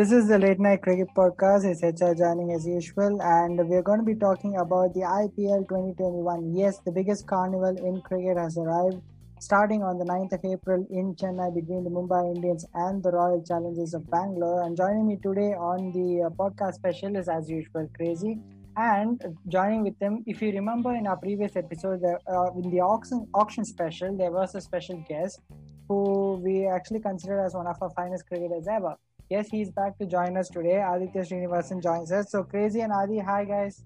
This 0.00 0.12
is 0.12 0.28
the 0.28 0.38
Late 0.38 0.58
Night 0.58 0.80
Cricket 0.80 1.08
Podcast. 1.14 1.66
It's 1.70 1.82
HR 1.82 2.14
joining 2.14 2.52
as 2.52 2.66
usual, 2.66 3.20
and 3.20 3.58
we're 3.68 3.82
going 3.82 3.98
to 3.98 4.04
be 4.06 4.14
talking 4.14 4.56
about 4.56 4.94
the 4.94 5.00
IPL 5.00 5.68
2021. 5.68 6.56
Yes, 6.56 6.78
the 6.86 6.90
biggest 6.90 7.26
carnival 7.26 7.76
in 7.76 8.00
cricket 8.00 8.38
has 8.38 8.56
arrived, 8.56 9.02
starting 9.40 9.82
on 9.82 9.98
the 9.98 10.06
9th 10.06 10.32
of 10.32 10.40
April 10.42 10.86
in 10.88 11.14
Chennai 11.16 11.54
between 11.54 11.84
the 11.84 11.90
Mumbai 11.90 12.34
Indians 12.34 12.64
and 12.72 13.02
the 13.02 13.10
Royal 13.10 13.44
Challengers 13.46 13.92
of 13.92 14.10
Bangalore. 14.10 14.62
And 14.62 14.74
joining 14.74 15.06
me 15.06 15.18
today 15.22 15.52
on 15.52 15.92
the 15.92 16.22
uh, 16.22 16.30
podcast 16.30 16.76
special 16.76 17.14
is, 17.16 17.28
as 17.28 17.50
usual, 17.50 17.86
Crazy. 17.94 18.38
And 18.78 19.20
joining 19.48 19.82
with 19.82 19.98
them, 19.98 20.24
if 20.26 20.40
you 20.40 20.50
remember 20.52 20.94
in 20.94 21.06
our 21.08 21.18
previous 21.18 21.56
episode, 21.56 22.02
uh, 22.04 22.50
in 22.54 22.70
the 22.70 22.80
auction, 22.80 23.28
auction 23.34 23.66
special, 23.66 24.16
there 24.16 24.30
was 24.30 24.54
a 24.54 24.62
special 24.62 25.04
guest 25.06 25.40
who 25.88 26.40
we 26.42 26.66
actually 26.66 27.00
considered 27.00 27.44
as 27.44 27.52
one 27.52 27.66
of 27.66 27.76
our 27.82 27.90
finest 27.90 28.26
cricketers 28.26 28.66
ever. 28.66 28.96
Yes, 29.30 29.48
he's 29.48 29.70
back 29.70 29.96
to 29.98 30.06
join 30.06 30.36
us 30.36 30.48
today. 30.48 30.82
Aditya 30.84 31.22
Srinivasan 31.22 31.80
joins 31.80 32.10
us. 32.10 32.32
So 32.32 32.42
crazy 32.42 32.80
and 32.80 32.92
Adi, 32.92 33.18
hi 33.20 33.44
guys. 33.44 33.84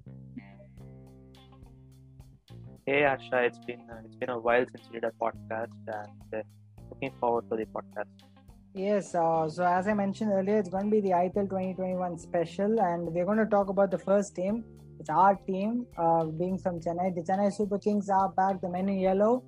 Hey 2.86 3.02
Asha, 3.02 3.42
it's 3.48 3.58
been 3.58 3.82
uh, 3.90 4.00
it's 4.06 4.16
been 4.16 4.30
a 4.30 4.38
while 4.38 4.64
since 4.74 4.88
we 4.90 5.00
did 5.00 5.04
a 5.04 5.12
podcast, 5.22 5.76
and 5.86 6.38
uh, 6.38 6.42
looking 6.88 7.12
forward 7.20 7.50
to 7.50 7.56
the 7.56 7.66
podcast. 7.66 8.24
Yes, 8.72 9.14
uh, 9.14 9.46
so 9.50 9.66
as 9.66 9.86
I 9.86 9.92
mentioned 9.92 10.32
earlier, 10.32 10.58
it's 10.60 10.70
going 10.70 10.86
to 10.86 10.90
be 10.90 11.02
the 11.02 11.10
IPL 11.10 11.50
2021 11.50 12.16
special, 12.16 12.80
and 12.80 13.12
we're 13.12 13.26
going 13.26 13.45
to 13.45 13.50
talk 13.58 13.68
about 13.68 13.90
the 13.90 13.98
first 13.98 14.34
team. 14.34 14.64
It's 14.98 15.10
our 15.10 15.36
team, 15.46 15.86
uh, 15.98 16.24
being 16.24 16.56
from 16.56 16.80
Chennai. 16.80 17.14
The 17.14 17.20
Chennai 17.20 17.52
Super 17.52 17.78
Kings 17.78 18.08
are 18.08 18.30
back, 18.30 18.62
the 18.62 18.70
men 18.70 18.88
in 18.88 18.98
yellow, 18.98 19.45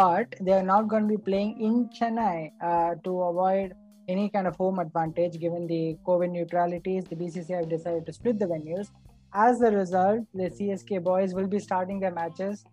but 0.00 0.34
they're 0.40 0.68
not 0.74 0.88
going 0.88 1.06
to 1.06 1.18
be 1.18 1.22
playing 1.22 1.60
in 1.60 1.90
Chennai 1.90 2.50
uh, 2.62 2.94
to 3.04 3.20
avoid 3.20 3.74
any 4.07 4.29
kind 4.29 4.47
of 4.47 4.55
home 4.55 4.79
advantage 4.79 5.39
given 5.39 5.67
the 5.67 5.97
COVID 6.05 6.31
neutralities. 6.31 7.03
The 7.05 7.15
BCCI 7.15 7.57
have 7.57 7.69
decided 7.69 8.05
to 8.07 8.13
split 8.13 8.39
the 8.39 8.45
venues. 8.45 8.87
As 9.33 9.61
a 9.61 9.71
result, 9.71 10.21
the 10.33 10.49
CSK 10.49 11.03
boys 11.03 11.33
will 11.33 11.47
be 11.47 11.59
starting 11.59 11.99
their 11.99 12.13
matches 12.13 12.65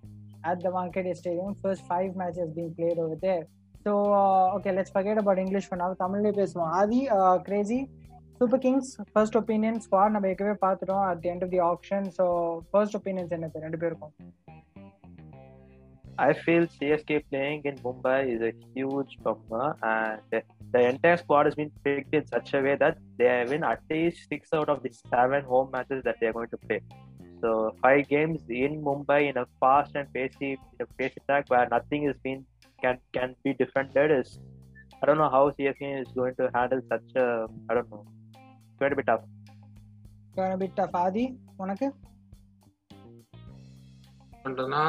at 0.45 0.63
the 0.63 0.71
Wankhede 0.71 1.15
Stadium. 1.17 1.55
First 1.57 1.87
five 1.87 2.17
matches 2.17 2.51
being 2.51 2.75
played 2.75 2.99
over 2.99 3.17
there. 3.21 3.47
So, 3.85 4.13
uh, 4.13 4.57
okay, 4.57 4.73
let's 4.73 4.91
forget 4.91 5.19
about 5.19 5.39
English 5.39 5.67
for 5.71 5.77
now. 5.83 5.91
தமிழ்லேயே 6.03 6.35
பேசுவோம் 6.41 6.73
Aadhi 6.79 7.01
crazy 7.49 7.79
super 8.41 8.63
kings 8.65 8.91
first 9.13 9.37
opinion 9.41 9.79
squad 9.85 10.15
நம்ம 10.15 10.29
ஏற்கனவே 10.33 10.57
பார்த்துட்டோம் 10.65 11.05
at 11.11 11.21
the 11.25 11.31
end 11.35 11.45
of 11.47 11.53
the 11.55 11.61
option 11.71 12.07
so 12.19 12.27
first 12.73 12.97
opinions 13.01 13.35
என்னது 13.39 13.65
ரெண்டு 13.67 13.81
பேருக்கும் 13.85 14.15
I 16.19 16.33
feel 16.33 16.67
CSK 16.67 17.25
playing 17.31 17.63
in 17.65 17.75
Mumbai 17.77 18.35
is 18.35 18.41
a 18.41 18.53
huge 18.75 19.19
bummer, 19.25 19.77
and 19.83 20.43
the 20.73 20.81
entire 20.91 21.17
squad 21.17 21.47
has 21.47 21.55
been 21.55 21.71
picked 21.85 22.15
in 22.15 22.27
such 22.27 22.55
a 22.55 22.61
way 22.61 22.77
that 22.77 22.99
they 23.19 23.45
win 23.49 23.65
at 23.65 23.81
least 23.91 24.29
six 24.29 24.53
out 24.53 24.69
of 24.69 24.83
the 24.83 24.91
seven 25.13 25.45
home 25.45 25.71
matches 25.73 26.03
that 26.05 26.17
they 26.21 26.27
are 26.27 26.33
going 26.33 26.49
to 26.49 26.59
play. 26.59 26.81
So 27.43 27.49
five 27.83 28.09
games 28.09 28.41
in 28.49 28.83
Mumbai 28.83 29.21
in 29.31 29.37
a 29.37 29.47
fast 29.61 29.95
and 29.95 30.13
pacey, 30.13 30.53
in 30.53 30.81
a 30.81 30.87
pace 30.99 31.17
attack 31.21 31.45
where 31.49 31.69
nothing 31.71 32.05
is 32.05 32.17
been 32.25 32.45
can 32.83 32.99
can 33.13 33.35
be 33.45 33.53
defended 33.55 34.11
is 34.21 34.39
I 35.01 35.07
don't 35.07 35.19
know 35.19 35.31
how 35.37 35.51
CSK 35.51 35.83
is 36.03 36.09
going 36.19 36.35
to 36.37 36.51
handle 36.55 36.81
such 36.93 37.09
a 37.17 37.27
I 37.71 37.75
don't 37.75 37.91
know. 37.91 38.05
It's 38.35 38.79
going 38.81 38.91
to 38.91 38.97
be 38.97 39.07
tough. 39.11 39.25
It's 40.27 40.37
going 40.41 40.53
to 40.57 40.61
be 40.65 40.69
tough. 40.79 40.95
Adi, 41.05 41.25
உனக்கு 41.63 41.87
பண்றதுன்னா 44.45 44.83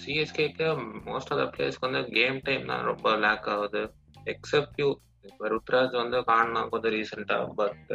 சிஎஸ்கேக்கு 0.00 0.68
most 1.08 1.30
of 1.34 1.40
the 1.42 1.44
பிளேஸ்க்கு 1.54 1.86
வந்து 1.86 2.02
game 2.16 2.40
time 2.48 2.64
தான் 2.70 2.82
ரொம்ப 2.90 3.12
லேக் 3.24 3.46
ஆகுது 3.54 3.82
accept 4.33 4.79
you 4.81 4.89
இப்போ 5.29 5.47
ருத்ராஜ் 5.53 5.95
வந்து 6.01 6.17
காணா 6.29 6.61
கொஞ்சம் 6.73 6.93
ரீசெண்டா 6.97 7.37
பட் 7.61 7.91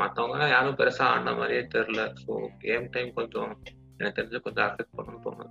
மற்றவங்க 0.00 0.48
யாரும் 0.54 0.78
பெருசா 0.80 1.04
ஆடின 1.12 1.34
மாதிரியே 1.38 1.62
தெரியல. 1.74 2.02
ஸோ 2.22 2.32
கேம் 2.64 2.86
டைம் 2.94 3.10
கொஞ்சம் 3.18 3.50
எனக்கு 3.98 4.18
தெரிஞ்சு 4.18 4.44
கொஞ்சம் 4.46 4.66
அஃபெக்ட் 4.68 4.96
பண்ணணும் 4.98 5.24
தோணுது. 5.26 5.50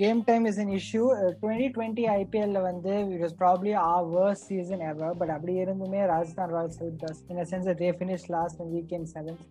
Game 0.00 0.20
time 0.28 0.44
is 0.50 0.60
an 0.62 0.72
issue 0.78 1.02
twenty 1.42 1.66
twenty 1.74 2.04
ஐபிஎல்ல 2.20 2.60
வந்து 2.68 2.94
it 3.14 3.24
is 3.28 3.36
probably 3.42 3.72
a 3.88 3.92
worse 4.14 4.46
season 4.48 4.82
ever 4.90 5.18
but 5.20 5.32
அப்படி 5.36 5.54
இருந்துமே 5.64 6.00
Rajasthan 6.12 6.52
Royals 6.56 6.80
help 6.82 7.04
in 7.34 7.44
sense 7.52 7.70
they 7.82 7.90
finish 7.98 8.26
last 8.36 8.60
weekend 8.74 9.10
seventh 9.14 9.44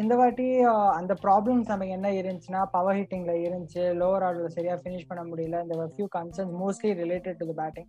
இந்த 0.00 0.14
வாட்டி 0.20 0.46
அந்த 0.98 1.12
ப்ராப்ளம்ஸ் 1.22 1.70
நமக்கு 1.72 1.92
என்ன 1.98 2.08
இருந்துச்சுன்னா 2.20 2.62
பவர் 2.74 2.98
ஹிட்டிங்ல 2.98 3.34
இருந்துச்சு. 3.44 3.84
லோவர் 4.00 4.24
ஆர்டர்ல 4.26 4.50
சரியா 4.56 4.74
ஃபினிஷ் 4.82 5.06
பண்ண 5.10 5.22
முடியல. 5.30 5.62
இந்த 5.64 5.86
few 5.94 6.08
concerns 6.16 6.54
mostly 6.62 6.90
related 7.02 7.40
to 7.42 7.54
batting 7.60 7.88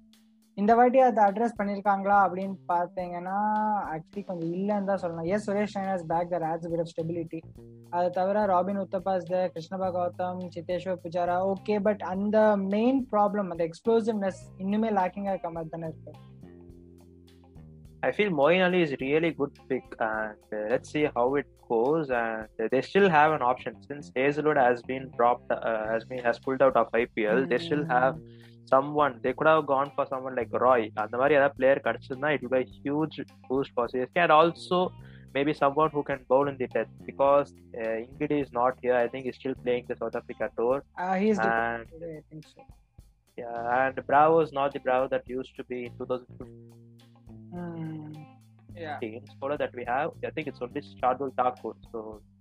இந்த 0.58 0.72
வாட்டி 0.78 1.00
அதை 1.08 1.22
அட்ரஸ் 1.30 1.58
பண்ணிருக்காங்களா 1.58 2.16
அப்படின்னு 2.26 2.56
பார்த்தீங்கன்னா 2.72 3.36
ஆக்சுவலி 3.96 4.22
கொஞ்சம் 4.30 4.54
இல்லைன்னு 4.60 4.90
தான் 4.90 5.02
சொல்லலாம் 5.02 5.28
yes 5.34 5.44
Suresh 5.48 5.76
Raina's 5.78 6.06
back 6.12 6.32
there 6.32 6.46
adds 6.52 6.70
bit 6.72 6.82
of 6.84 6.92
stability 6.94 7.40
அதை 7.98 8.08
தவிர 8.16 8.46
Robin 8.54 8.80
Uthappa's 8.84 9.28
the 9.34 9.42
Krishnappa 9.56 9.90
Gautham 9.98 10.40
Siddheshwar 10.56 11.02
Pujara 11.04 11.36
okay 11.52 11.76
but 11.88 12.02
அந்த 12.14 12.40
மெயின் 12.76 13.02
ப்ராப்ளம் 13.14 13.52
அந்த 13.56 13.66
எக்ஸ்ப்ளோசிவ்னஸ் 13.70 14.42
இன்னுமே 14.64 14.92
லேக்கிங்கா 15.00 15.36
இருக்க 15.36 15.52
மாதிரி 15.58 15.72
தானே 15.76 15.92
இருக்கு 15.92 16.14
I 18.04 18.12
feel 18.12 18.30
Moeen 18.32 18.62
Ali 18.62 18.82
is 18.82 18.92
really 19.00 19.32
good 19.32 19.54
pick, 19.70 19.86
and 20.00 20.44
uh, 20.54 20.60
let's 20.70 20.90
see 20.90 21.06
how 21.16 21.24
it 21.36 21.48
goes. 21.70 22.10
And 22.12 22.48
uh, 22.60 22.68
they 22.72 22.82
still 22.82 23.10
have 23.10 23.32
an 23.32 23.42
option 23.42 23.74
since 23.82 24.12
Hazelwood 24.16 24.58
has 24.58 24.82
been 24.84 25.06
dropped, 25.12 25.52
uh, 25.52 25.88
has 25.88 26.04
been 26.06 26.22
has 26.24 26.38
pulled 26.40 26.62
out 26.62 26.76
of 26.76 26.92
IPL. 26.94 27.40
Mm-hmm. 28.67 28.67
They 28.67 28.67
still 28.67 28.83
have 28.83 28.85
someone. 28.85 29.21
They 29.23 29.33
could 29.33 29.47
have 29.47 29.67
gone 29.67 29.93
for 29.95 30.07
someone 30.07 30.35
like 30.35 30.53
Roy. 30.53 30.91
And 30.97 31.11
the 31.11 31.19
other 31.19 31.53
player 31.59 31.81
கிடைச்சிருந்தா 31.85 32.33
it 32.35 32.43
would 32.43 32.51
be 32.51 32.59
a 32.59 32.81
huge 32.85 33.21
boost 33.49 33.71
for 33.75 33.89
CSK, 33.89 34.17
and 34.17 34.33
also 34.33 34.93
maybe 35.35 35.53
someone 35.53 35.91
who 35.91 36.03
can 36.03 36.25
bowl 36.29 36.49
in 36.49 36.57
the 36.59 36.67
death 36.67 36.89
because 37.05 37.55
uh, 37.81 38.05
Ingidi 38.05 38.43
is 38.43 38.53
not 38.53 38.77
here. 38.83 38.95
I 38.95 39.09
think 39.09 39.25
he's 39.27 39.37
still 39.37 39.55
playing 39.55 39.85
the 39.89 39.97
South 39.97 40.15
Africa 40.15 40.51
tour. 40.57 40.85
Uh, 40.99 41.15
he's 41.15 41.39
and, 41.39 41.87
today, 41.89 42.19
I 42.19 42.23
think 42.31 42.45
so. 42.55 42.65
Yeah, 43.37 43.87
and 43.87 44.07
Bravo 44.07 44.41
is 44.41 44.53
not 44.53 44.73
the 44.73 44.81
Bravo 44.81 45.09
that 45.09 45.29
used 45.29 45.57
to 45.57 45.65
be 45.65 45.87
in 45.87 45.93
2015. 45.99 46.73
Mm, 47.55 48.27
yeah. 48.77 48.99
Scholar 49.37 49.57
that 49.57 49.75
we 49.75 49.85
have, 49.85 50.11
I 50.25 50.31
think 50.31 50.49
it's 50.49 50.61
only 50.61 50.83
Shardul 51.03 51.35
Thakur. 51.35 51.75
So, 51.93 52.23
uh, 52.23 52.36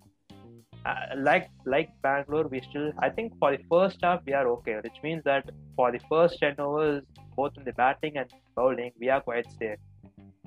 like 1.19 1.47
like 1.67 1.89
Bangalore, 2.03 2.49
we 2.49 2.61
still 2.61 2.93
I 2.99 3.11
think 3.11 3.39
for 3.41 3.51
the 3.53 3.63
first 3.71 3.99
half 4.03 4.21
we 4.27 4.33
are 4.33 4.47
okay, 4.49 4.77
which 4.87 4.99
means 5.03 5.23
that 5.25 5.45
for 5.77 5.89
the 5.93 6.01
first 6.11 6.39
ten 6.41 6.55
overs, 6.59 7.03
both 7.37 7.57
in 7.57 7.65
the 7.65 7.73
batting 7.73 8.17
and 8.17 8.31
bowling, 8.57 8.93
we 9.01 9.09
are 9.09 9.21
quite 9.21 9.49
safe. 9.59 9.81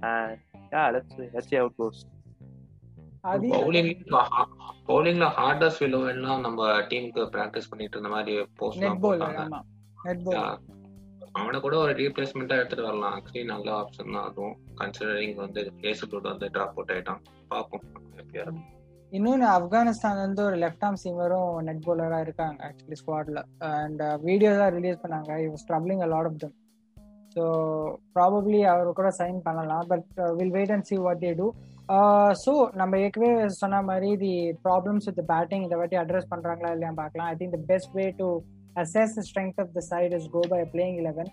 And 0.03 0.37
yeah, 0.73 0.87
let's 0.91 1.09
see, 1.15 1.29
let's 1.33 1.49
see 1.49 1.59
how 1.61 1.67
it 1.67 1.77
goes. 1.77 1.99
Bowling 3.23 3.89
பவுலிங்ல 4.89 5.25
hardest 5.37 5.81
விலோ 5.83 5.99
எல்லாம் 6.11 6.43
நம்ம 6.45 6.67
டீமுக்கு 6.91 7.23
practice 7.33 7.69
பண்ணிட்டு 7.71 7.95
இருந்த 7.97 8.11
மாதிரி 8.13 8.33
post 8.59 8.85
போட்டாங்க 9.05 9.41
அவனை 11.39 11.57
கூட 11.65 11.75
ஒரு 11.83 11.93
ரீப்ளேஸ்மெண்டா 12.01 12.59
எடுத்துட்டு 12.59 12.87
வரலாம் 12.87 13.15
ஆக்சுவலி 13.17 13.43
நல்ல 13.53 13.69
ஆப்ஷன் 13.81 14.13
தான் 14.15 14.27
அதுவும் 14.29 14.55
கன்சிடரிங் 14.81 15.37
வந்து 15.43 15.63
ஹேசல்வுட் 15.83 16.31
வந்து 16.31 16.49
டிராப் 16.55 16.75
அவுட் 16.77 16.93
ஆயிட்டான் 16.95 17.23
பார்ப்போம் 17.53 17.85
இன்னொன்னு 17.87 18.78
ஆப்கானிஸ்தான் 19.53 20.19
வந்து 20.25 20.41
ஒரு 20.47 20.57
லெஃப்ட் 20.63 20.83
ஆர்ம் 20.87 20.99
சீமரும் 21.03 21.53
நெட் 21.67 21.85
போலராக 21.87 22.25
இருக்காங்க 22.25 22.59
ஆக்சுவலி 22.67 22.97
ஸ்குவாட்ல 23.01 23.39
அண்ட் 23.69 24.01
வீடியோ 24.27 24.51
தான் 24.61 24.73
ரிலீஸ் 24.77 25.01
பண்ணாங்க 25.03 25.31
he 25.43 25.47
was 25.53 25.65
troubling 25.69 26.03
a 26.07 26.09
lot 26.13 26.29
of 26.29 26.37
them 26.43 26.55
so 27.35 27.43
probably 28.17 28.59
அவர் 28.73 28.99
கூட 28.99 29.09
சைன் 29.19 29.39
பண்ணலாம் 29.47 29.87
but 29.87 30.07
will 30.39 30.53
wait 30.57 30.73
and 30.75 30.87
see 30.91 30.97
what 31.07 31.23
they 31.25 31.31
do 31.41 31.47
so 32.45 32.53
நம்ம 32.81 32.99
ஏற்கனவே 33.05 33.33
சொன்ன 33.61 33.81
மாதிரி 33.81 34.11
தி 34.25 34.33
ப்ராப்ளம்ஸ் 34.67 35.07
வித் 35.09 35.25
பேட்டிங் 35.33 35.65
இதை 35.67 35.77
வாட்டி 35.77 35.99
அட்ரஸ் 36.03 36.31
பண்ணுறாங்களா 36.33 36.71
இல்லையா 36.71 36.93
பார்க்கலாம் 37.01 37.29
I 37.33 37.35
think 37.35 37.55
the 37.57 37.61
best 37.73 37.93
way 37.93 38.07
to 38.21 38.29
assess 38.75 39.19
strength 39.29 39.61
of 39.65 39.75
the 39.77 39.81
the 39.89 40.17
is 40.19 40.29
go 40.29 40.43
by 40.49 40.63
playing 40.65 40.97
playing 40.97 40.97
11. 40.99 41.29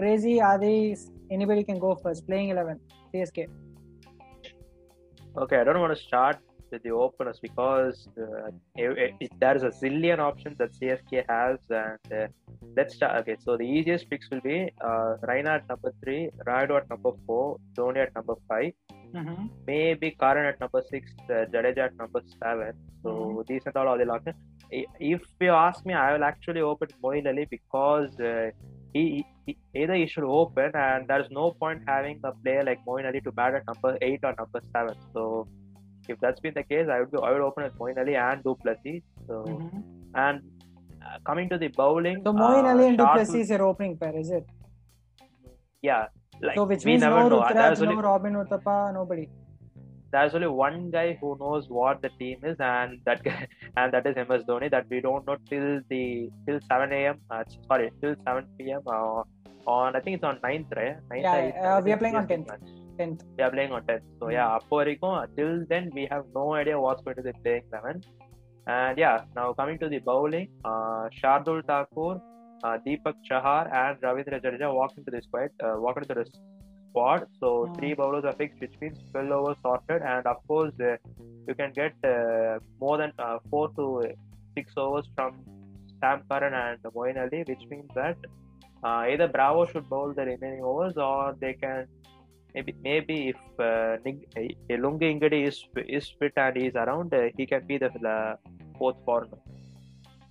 Crazy, 0.00 0.40
Adi, 0.42 0.96
anybody 1.30 1.62
can 1.62 1.78
go 1.78 1.94
first. 1.94 2.26
Playing 2.26 2.50
11, 2.50 2.80
CSK. 3.10 3.40
Okay, 5.36 5.58
I 5.60 5.64
don't 5.64 5.80
want 5.80 5.96
start 5.98 6.40
the 6.78 6.90
openers 6.90 7.38
because 7.40 8.08
uh, 8.18 8.50
it, 8.76 9.14
it, 9.20 9.30
there 9.40 9.56
is 9.56 9.62
a 9.62 9.70
zillion 9.70 10.18
options 10.18 10.58
that 10.58 10.72
CSK 10.72 11.24
has, 11.28 11.58
and 11.70 12.12
uh, 12.12 12.26
let's 12.76 12.94
start. 12.94 13.20
Okay, 13.20 13.36
so 13.44 13.56
the 13.56 13.64
easiest 13.64 14.08
picks 14.10 14.30
will 14.30 14.40
be 14.40 14.70
uh, 14.80 15.16
Raina 15.28 15.56
at 15.58 15.68
number 15.68 15.92
three, 16.02 16.30
Raido 16.46 16.76
at 16.76 16.88
number 16.88 17.12
four, 17.26 17.58
Dhoni 17.76 17.98
at 17.98 18.14
number 18.14 18.34
5 18.48 18.72
mm-hmm. 19.14 19.46
maybe 19.66 20.16
Karan 20.20 20.46
at 20.46 20.60
number 20.60 20.82
six, 20.88 21.12
uh, 21.28 21.44
Jadeja 21.52 21.86
at 21.86 21.96
number 21.96 22.22
seven. 22.42 22.72
So 23.02 23.10
mm-hmm. 23.10 23.40
these 23.48 23.62
are 23.66 23.86
all 23.86 23.98
the 23.98 24.08
options 24.08 24.36
if 24.70 25.22
you 25.40 25.50
ask 25.50 25.84
me, 25.84 25.94
I 25.94 26.12
will 26.12 26.24
actually 26.24 26.60
open 26.60 26.88
Moeen 27.02 27.26
Ali 27.26 27.46
because 27.50 28.18
uh, 28.20 28.50
he, 28.92 29.24
he, 29.46 29.56
either 29.74 29.94
he 29.94 30.06
should 30.06 30.24
open 30.24 30.70
and 30.74 31.08
there's 31.08 31.30
no 31.30 31.52
point 31.52 31.82
having 31.86 32.20
a 32.24 32.32
player 32.32 32.64
like 32.64 32.80
Ali 32.86 33.20
to 33.20 33.32
bat 33.32 33.54
at 33.54 33.66
number 33.66 33.98
eight 34.00 34.20
or 34.22 34.34
number 34.38 34.60
seven. 34.72 34.94
So 35.12 35.48
if 36.10 36.20
that's 36.20 36.40
been 36.40 36.54
the 36.54 36.62
case, 36.62 36.86
I 36.94 37.00
would 37.00 37.10
be, 37.10 37.18
I 37.18 37.32
would 37.32 37.40
open 37.40 37.64
with 37.64 37.76
Moeen 37.78 37.98
Ali 37.98 38.16
and 38.16 38.42
Duplessis. 38.44 39.02
So 39.26 39.44
mm-hmm. 39.48 39.78
and 40.14 40.40
uh, 41.04 41.18
coming 41.26 41.48
to 41.50 41.58
the 41.58 41.68
bowling, 41.68 42.22
so 42.24 42.36
uh, 42.36 42.70
Ali 42.72 42.88
and 42.88 42.98
Duplessis 42.98 43.34
is 43.44 43.50
your 43.50 43.62
opening 43.66 43.96
pair, 43.96 44.16
is 44.16 44.30
it? 44.30 44.46
Yeah, 45.82 46.06
like 46.42 46.56
so 46.56 46.64
which 46.64 46.84
we 46.84 46.92
means 46.92 47.02
never 47.02 47.16
no 47.16 47.28
know. 47.28 47.42
Rutraj, 47.42 47.80
no 47.80 47.90
only 47.90 48.02
Robin 48.02 48.34
Uthappa, 48.34 48.92
nobody. 48.94 49.28
there's 50.12 50.34
only 50.34 50.48
one 50.48 50.90
guy 50.90 51.16
who 51.20 51.36
knows 51.40 51.68
what 51.68 52.02
the 52.02 52.10
team 52.20 52.38
is, 52.44 52.56
and 52.58 53.00
that 53.04 53.22
guy, 53.22 53.46
and 53.76 53.92
that 53.92 54.06
is 54.06 54.16
MS 54.16 54.42
Dhoni. 54.48 54.70
That 54.70 54.86
we 54.90 55.00
don't 55.00 55.26
know 55.26 55.36
till 55.48 55.80
the 55.88 56.30
till 56.46 56.60
7 56.68 56.92
a.m. 56.92 57.20
Uh, 57.30 57.44
sorry, 57.68 57.90
till 58.00 58.16
7 58.24 58.46
p.m. 58.58 58.82
Uh, 58.86 59.22
on 59.66 59.96
I 59.96 60.00
think 60.00 60.16
it's 60.16 60.24
on 60.24 60.38
9th, 60.38 60.76
right? 60.76 60.96
9th 61.10 61.22
Yeah, 61.22 61.36
or 61.36 61.52
8th, 61.52 61.78
uh, 61.78 61.82
we 61.84 61.92
are 61.92 61.96
playing 61.96 62.16
on 62.16 62.26
CSK 62.26 62.38
10th. 62.38 62.48
match. 62.48 62.79
10th. 63.00 63.20
They 63.36 63.42
are 63.42 63.50
playing 63.50 63.72
on 63.72 63.82
10th. 63.82 64.02
So, 64.18 64.28
yeah, 64.28 64.56
up 64.56 64.68
mm-hmm. 64.70 65.36
till 65.36 65.64
then, 65.68 65.90
we 65.94 66.06
have 66.10 66.24
no 66.34 66.54
idea 66.54 66.80
what's 66.80 67.02
going 67.02 67.16
to 67.16 67.22
be 67.22 67.32
playing 67.42 67.64
11. 67.72 68.02
And 68.66 68.98
yeah, 68.98 69.24
now 69.34 69.52
coming 69.52 69.78
to 69.78 69.88
the 69.88 69.98
bowling, 69.98 70.48
uh, 70.64 71.08
Shardul 71.20 71.64
Thakur, 71.66 72.20
uh, 72.62 72.78
Deepak 72.86 73.14
Chahar, 73.28 73.64
and 73.82 74.00
Ravindra 74.00 74.40
Jadeja 74.44 74.72
walked 74.72 74.98
into 74.98 75.10
the 75.10 75.22
squad. 75.22 75.50
Uh, 75.62 75.74
walked 75.78 76.02
into 76.02 76.14
the 76.14 76.26
squad. 76.90 77.26
So 77.40 77.66
hmm. 77.66 77.74
three 77.74 77.94
bowlers 77.94 78.24
are 78.24 78.34
fixed, 78.34 78.60
which 78.60 78.74
means 78.80 78.98
12 79.12 79.56
sorted. 79.62 80.02
And 80.02 80.26
of 80.26 80.36
course, 80.46 80.72
uh, 80.80 80.96
you 81.48 81.54
can 81.54 81.72
get 81.72 81.94
uh, 82.04 82.58
more 82.80 82.98
than 82.98 83.12
four 83.50 83.70
to 83.76 83.86
six 84.56 84.72
overs 84.76 85.08
from 85.16 85.40
Sam 86.00 86.22
Curran 86.30 86.54
and 86.54 86.78
Moin 86.94 87.16
Ali, 87.18 87.44
which 87.48 87.64
means 87.70 87.90
that 87.94 88.16
either 88.82 89.28
Bravo 89.28 89.66
should 89.66 89.88
bowl 89.88 90.12
the 90.14 90.24
remaining 90.24 90.62
overs 90.62 90.96
or 90.96 91.36
they 91.40 91.54
can 91.54 91.86
maybe 92.54 92.72
maybe 92.82 93.16
if 93.28 93.40
uh, 93.60 93.94
uh, 94.04 94.76
Lungi 94.84 95.06
Ingadi 95.12 95.40
is 95.48 95.58
is 95.98 96.06
fit 96.18 96.32
and 96.36 96.56
he 96.56 96.66
is 96.66 96.76
around, 96.84 97.12
uh, 97.12 97.22
he 97.36 97.46
can 97.46 97.62
be 97.66 97.78
the 97.78 97.90
uh, 98.08 98.34
fourth 98.78 98.98
foreigner. 99.06 99.40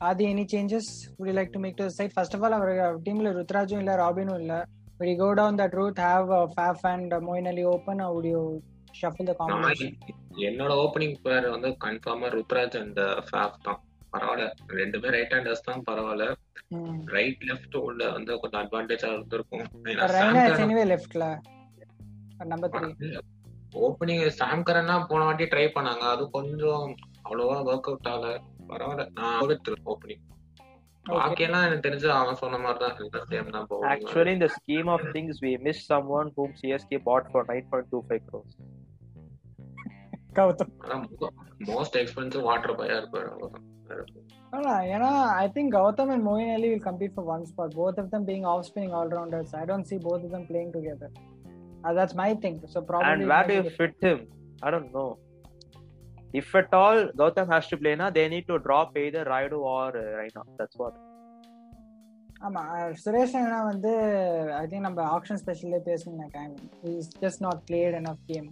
Are 0.01 0.15
there 0.15 0.29
any 0.29 0.45
changes 0.45 0.85
would 1.17 1.29
you 1.29 1.33
like 1.33 1.51
to 1.53 1.59
make 1.59 1.75
to 1.77 1.85
the 1.85 1.91
side? 1.91 2.13
First 2.13 2.33
of 2.33 2.43
all, 2.43 2.53
our 2.53 2.69
uh, 2.79 2.97
team 3.05 3.19
la 3.19 3.31
Rutrajum 3.31 3.81
illa 3.83 3.97
Robin 3.97 4.29
illa. 4.31 4.59
Would 4.99 5.09
you 5.09 5.17
go 5.17 5.31
down 5.33 5.55
that 5.57 5.73
route, 5.73 5.99
have 5.99 6.29
uh, 6.31 6.47
Faf 6.57 6.79
and 6.93 7.13
uh, 7.13 7.19
Moeen 7.19 7.47
Ali 7.47 7.65
open, 7.65 8.01
or 8.01 8.09
would 8.15 8.25
you 8.25 8.43
shuffle 8.93 9.25
the 9.25 9.35
combination? 9.41 9.91
என்னோட 10.47 10.73
opening 10.83 11.15
pair 11.23 11.45
வந்து 11.53 11.69
கன்ஃபார்மா 11.85 12.27
Ruturaj 12.35 12.75
and 12.81 12.99
Faf 13.29 13.57
தான் 13.65 13.79
பரவாயில்ல 14.13 14.45
ரெண்டுமே 14.79 15.09
right 15.15 15.33
handers 15.37 15.65
தான் 15.69 15.83
பரவாயில்ல 15.89 16.27
Hmm. 16.73 16.97
Right 17.13 17.43
left 17.49 17.75
உள்ள 17.85 18.01
வந்து 18.15 18.31
கொஞ்சம் 18.41 18.59
அட்வான்டேஜா 18.63 19.07
இருந்திருக்கும் 19.13 19.63
ஏன்னா 22.41 22.47
Sam 22.47 22.51
number 22.53 22.69
three. 22.75 23.19
Opening 23.85 24.23
Sam 24.39 24.65
கரன்னா 24.67 24.95
போன 25.09 25.25
வாட்டி 25.27 25.45
ட்ரை 25.51 25.65
பண்ணாங்க 25.75 26.03
அது 26.13 26.23
கொஞ்சம் 26.37 26.85
அவ்வளவா 27.25 27.57
ஒர்க் 27.69 27.89
அவுட் 27.91 28.09
ஆகல 28.13 28.31
பரவாயில்ல 28.71 29.05
நான் 29.19 29.37
ஓப்பனிங் 29.93 30.23
பாக்கியெல்லாம் 31.05 31.65
எனக்கு 31.67 31.85
தெரிஞ்சு 31.85 32.07
அவன் 32.17 32.39
சொன்ன 32.41 32.57
மாதிரி 32.63 32.79
தான் 32.83 32.97
இந்த 33.05 33.19
சேம் 33.29 33.53
தான் 33.55 33.67
bowling. 33.69 33.91
Actually, 33.93 34.33
in 34.37 34.41
the 34.45 34.51
scheme 34.57 34.89
of 34.95 35.01
things, 35.15 35.35
we 35.45 35.51
missed 35.67 35.85
someone 35.93 36.27
whom 36.35 36.49
CSK 36.59 36.99
bought 37.07 37.25
for 37.33 37.41
9.25 37.45 38.21
crores. 38.29 38.53
Gautam. 40.39 40.69
அதான் 40.83 41.05
மோஸ்ட் 41.71 41.97
எக்ஸ்பென்சிவ் 42.01 42.47
வாட்டர் 42.49 42.77
பையா 42.81 42.97
இருப்பாரு. 43.01 43.31
No, 44.53 44.59
no, 45.03 45.09
I 45.43 45.47
think 45.47 45.73
Gautam 45.73 46.11
and 46.13 46.23
Moeen 46.23 46.53
Ali 46.55 46.69
will 46.69 46.79
compete 46.79 47.13
for 47.15 47.23
one 47.23 47.45
spot. 47.45 47.71
Both 47.71 47.97
of 47.97 48.09
them 48.11 48.23
being 48.23 48.45
off-spinning 48.45 48.93
all-rounders. 48.93 49.53
I 49.53 49.65
don't 49.65 49.87
see 49.87 49.97
both 49.97 50.23
of 50.23 50.31
them 50.35 50.45
playing 50.45 50.71
together. 50.71 51.09
Uh, 51.84 51.92
that's 51.92 52.14
my 52.16 52.30
thing. 52.36 52.56
So 52.66 52.80
probably. 52.82 53.10
and 53.12 53.28
where 53.28 53.46
do 53.46 53.54
you 53.60 53.70
fit 53.72 53.96
him? 54.02 54.20
I 54.62 54.70
don't 54.70 54.92
know. 54.92 55.08
If 56.34 56.54
at 56.54 56.72
all 56.74 56.98
Gautam 57.14 57.48
has 57.48 57.66
to 57.68 57.76
play 57.76 57.94
now, 57.94 58.10
they 58.10 58.28
need 58.28 58.46
to 58.46 58.58
drop 58.60 58.96
either 58.98 59.24
Raidu 59.26 59.58
or 59.72 59.88
uh, 59.96 60.14
Raina. 60.18 60.44
That's 60.60 60.78
what. 60.82 60.94
ஆமா 62.40 62.62
அஹ் 62.72 62.94
சுரேஷ் 63.02 63.34
ரெய்னா 63.36 63.58
வந்து 63.68 63.90
I 64.56 64.64
think 64.70 64.84
நம்ம 64.86 65.02
action 65.14 65.38
ஸ்பெஷல்லே 65.42 65.78
பேசணும் 65.86 66.16
நினைக்கிறேன் 66.18 66.50
is 66.90 67.08
just 67.22 67.42
not 67.44 67.60
played 67.68 67.94
in 67.98 68.08
of 68.12 68.24
game 68.30 68.48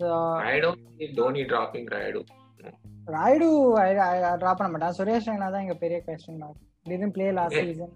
so 0.00 0.08
I 0.50 0.58
don't 0.64 0.82
see 0.96 1.08
Dhoni 1.20 1.42
dropping 1.52 1.88
Rayudu 1.94 2.20
Rayudu 3.16 3.46
drop 4.42 4.58
பண்ண 4.60 4.70
மாட்டான் 4.74 4.96
சுரேஷ் 4.98 5.28
ரெய்னா 5.30 5.48
தான் 5.54 5.64
இங்க 5.66 5.76
பெரிய 5.84 6.00
question 6.08 6.40
mark 6.42 6.60
didn't 6.90 7.14
play 7.16 7.28
last 7.38 7.58
Yeah. 7.60 7.70
Season 7.70 7.94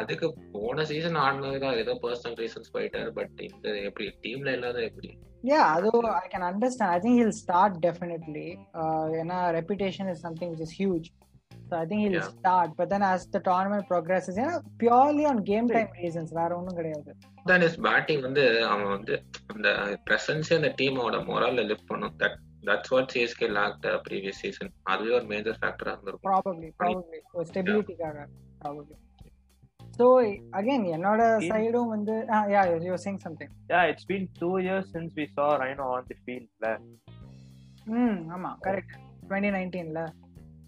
அதுக்கு 0.00 0.26
போன 0.56 0.84
சீசன் 0.90 1.18
ஆடினதுதான். 1.24 1.78
ஏதோ 1.82 1.94
பர்சனல் 2.04 2.38
ரீசன்ஸ் 2.42 2.74
போயிட்டாரு. 2.76 3.10
பட் 3.18 3.38
இந்த 3.48 3.68
எப்படி 3.88 4.06
டீம்ல 4.26 4.56
இல்லாத 4.58 4.80
எப்படி? 4.88 5.10
யா 5.50 5.60
அது 5.76 5.88
I 6.22 6.26
can 6.34 6.48
understand 6.50 6.92
I 6.96 6.98
think 7.04 7.20
he'll 7.22 7.38
start 7.42 7.78
definitely 7.86 8.48
ஏன்னா 9.22 9.38
reputation 9.58 10.10
is 10.12 10.22
something 10.26 10.52
which 10.52 10.64
is 10.66 10.76
huge 10.80 11.08
so 11.68 11.74
I 11.82 11.84
think 11.90 12.04
he'll. 12.06 12.18
Start 12.38 12.74
but 12.80 12.90
then 12.94 13.06
as 13.10 13.24
the 13.36 13.40
tournament 13.50 13.86
progresses 13.92 14.38
ஏன்னா 14.44 14.56
purely 14.82 15.24
on 15.32 15.42
game 15.52 15.68
time 15.76 15.90
reasons 16.02 16.32
வேற 16.40 16.50
ஒன்றும் 16.58 16.78
கிடையாது. 16.80 17.10
தான் 17.50 17.64
is 17.68 17.80
batting 17.88 18.22
வந்து 18.28 18.44
அவன் 18.72 18.92
வந்து 18.96 19.14
அந்த 19.54 19.68
பிரசன்ஸே 20.08 20.56
அந்த 20.60 20.70
டீமோட 20.80 21.18
மொரால 21.30 21.66
லிஃப்ட் 21.70 21.90
பண்ணும். 21.92 22.16
That 22.22 22.38
that's 22.68 22.92
what 22.94 23.12
CSK 23.14 23.48
lacked 23.58 23.86
previous 24.06 24.40
season 24.44 24.72
அதுவே 24.92 25.12
ஒரு 25.18 25.26
மேஜர் 25.34 25.60
ஃபேக்டரா 25.60 25.92
இருந்திருக்கும். 25.94 26.30
ப்ராபப்ளி 26.30 26.70
ப்ராபப்ளி 26.80 27.20
ஒரு 27.38 27.48
So 29.98 30.18
again, 30.18 30.82
Yenoda 30.92 31.28
Saidu 31.50 31.92
and 31.92 32.06
the, 32.06 32.24
ah, 32.30 32.46
yeah, 32.46 32.76
you 32.84 32.92
were 32.92 33.02
saying 33.04 33.18
something. 33.18 33.48
Yeah, 33.68 33.84
it's 33.84 34.04
been 34.04 34.28
two 34.38 34.58
years 34.58 34.84
since 34.92 35.12
we 35.16 35.28
saw 35.34 35.56
Rhino 35.56 35.84
on 35.96 36.04
the 36.08 36.14
field. 36.24 36.46
Hmm, 37.84 38.30
ama, 38.32 38.56
oh. 38.56 38.60
correct. 38.64 38.92
2019 39.22 39.92
la. 39.92 40.06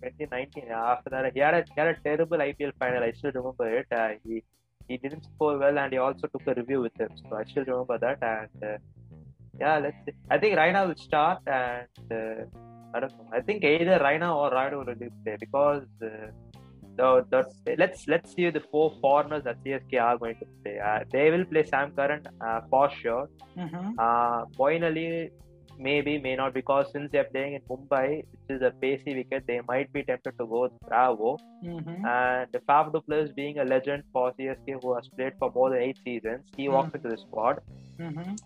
2019. 0.02 0.64
After 0.72 1.10
that, 1.10 1.32
he 1.32 1.40
had 1.40 1.54
a, 1.54 1.64
he 1.74 1.80
had 1.80 1.96
terrible 2.02 2.38
IPL 2.38 2.72
final. 2.80 3.04
I 3.04 3.12
still 3.12 3.30
remember 3.32 3.68
it. 3.78 3.86
Uh, 3.92 4.10
he 4.24 4.42
he 4.88 4.96
didn't 4.96 5.24
score 5.24 5.56
well, 5.58 5.78
and 5.78 5.92
he 5.92 5.98
also 5.98 6.26
took 6.26 6.44
a 6.48 6.54
review 6.54 6.80
with 6.80 6.96
him. 6.98 7.10
So 7.28 7.36
I 7.36 7.44
still 7.44 7.64
remember 7.64 7.98
that. 7.98 8.18
And 8.34 8.64
uh, 8.70 8.78
yeah, 9.60 9.78
let's. 9.78 9.96
I 10.28 10.38
think 10.38 10.56
Raina 10.56 10.88
will 10.88 11.00
start, 11.08 11.38
and 11.46 12.06
uh, 12.10 12.46
I 12.94 12.98
don't 12.98 13.12
know. 13.12 13.28
I 13.32 13.42
think 13.42 13.62
either 13.62 14.00
Raina 14.00 14.34
or 14.34 14.50
Radu 14.50 14.84
will 14.84 14.94
replay 14.94 15.38
because 15.38 15.86
the, 16.96 17.44
let's 17.78 18.06
let's 18.08 18.34
see 18.34 18.50
the 18.50 18.60
four 18.70 18.92
foreigners 19.00 19.44
that 19.44 19.56
CSK 19.64 20.00
are 20.00 20.19
going 20.19 20.37
to 20.40 20.46
play. 20.62 20.78
Uh, 20.78 21.00
they 21.12 21.31
will 21.31 21.44
play 21.44 21.64
Sam 21.64 21.92
Curran 21.92 22.22
uh, 22.40 22.60
for 22.70 22.90
sure. 22.90 23.28
Uh, 23.98 24.44
Moeen 24.58 24.84
Ali 24.84 25.31
maybe 25.78 26.19
may 26.19 26.37
not 26.37 26.52
because 26.52 26.90
since 26.92 27.10
they're 27.10 27.25
playing 27.32 27.54
in 27.54 27.62
Mumbai, 27.62 28.22
which 28.32 28.56
is 28.56 28.62
a 28.62 28.70
pacey 28.82 29.14
wicket, 29.14 29.44
they 29.46 29.60
might 29.66 29.90
be 29.94 30.02
tempted 30.02 30.37
to 30.38 30.46
go 30.46 30.69
Bravo. 30.88 31.38
And 32.06 32.48
Faf 32.69 32.92
du 32.92 33.00
Plessis 33.00 33.32
being 33.34 33.58
a 33.58 33.64
legend 33.64 34.02
for 34.12 34.32
CSK 34.32 34.82
who 34.82 34.94
has 34.94 35.08
played 35.16 35.32
for 35.38 35.50
more 35.54 35.70
than 35.70 35.80
eight 35.80 35.99
seasons, 36.04 36.44
he 36.56 36.66
Hmm. 36.66 36.73
walked 36.75 36.94
into 36.97 37.09
the 37.09 37.16
squad. 37.16 37.61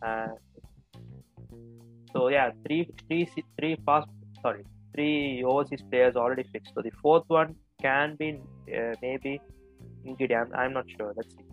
And 0.03 0.33
so 2.13 2.29
yeah, 2.29 2.51
three 2.67 2.89
three 3.09 3.25
three 3.33 3.45
three 3.59 3.77
fast 3.87 4.09
sorry 4.43 4.65
three 4.95 5.43
overseas 5.45 5.83
players 5.91 6.15
already 6.17 6.45
fixed. 6.53 6.73
So 6.75 6.83
the 6.83 6.93
fourth 7.03 7.25
one 7.27 7.57
can 7.84 8.16
be 8.16 8.40
uh, 8.78 8.94
maybe 9.02 9.42
Ngidi. 10.06 10.36
I'm, 10.40 10.54
I'm 10.54 10.74
not 10.74 10.86
sure. 10.98 11.14
Let's 11.16 11.34
see. 11.36 11.46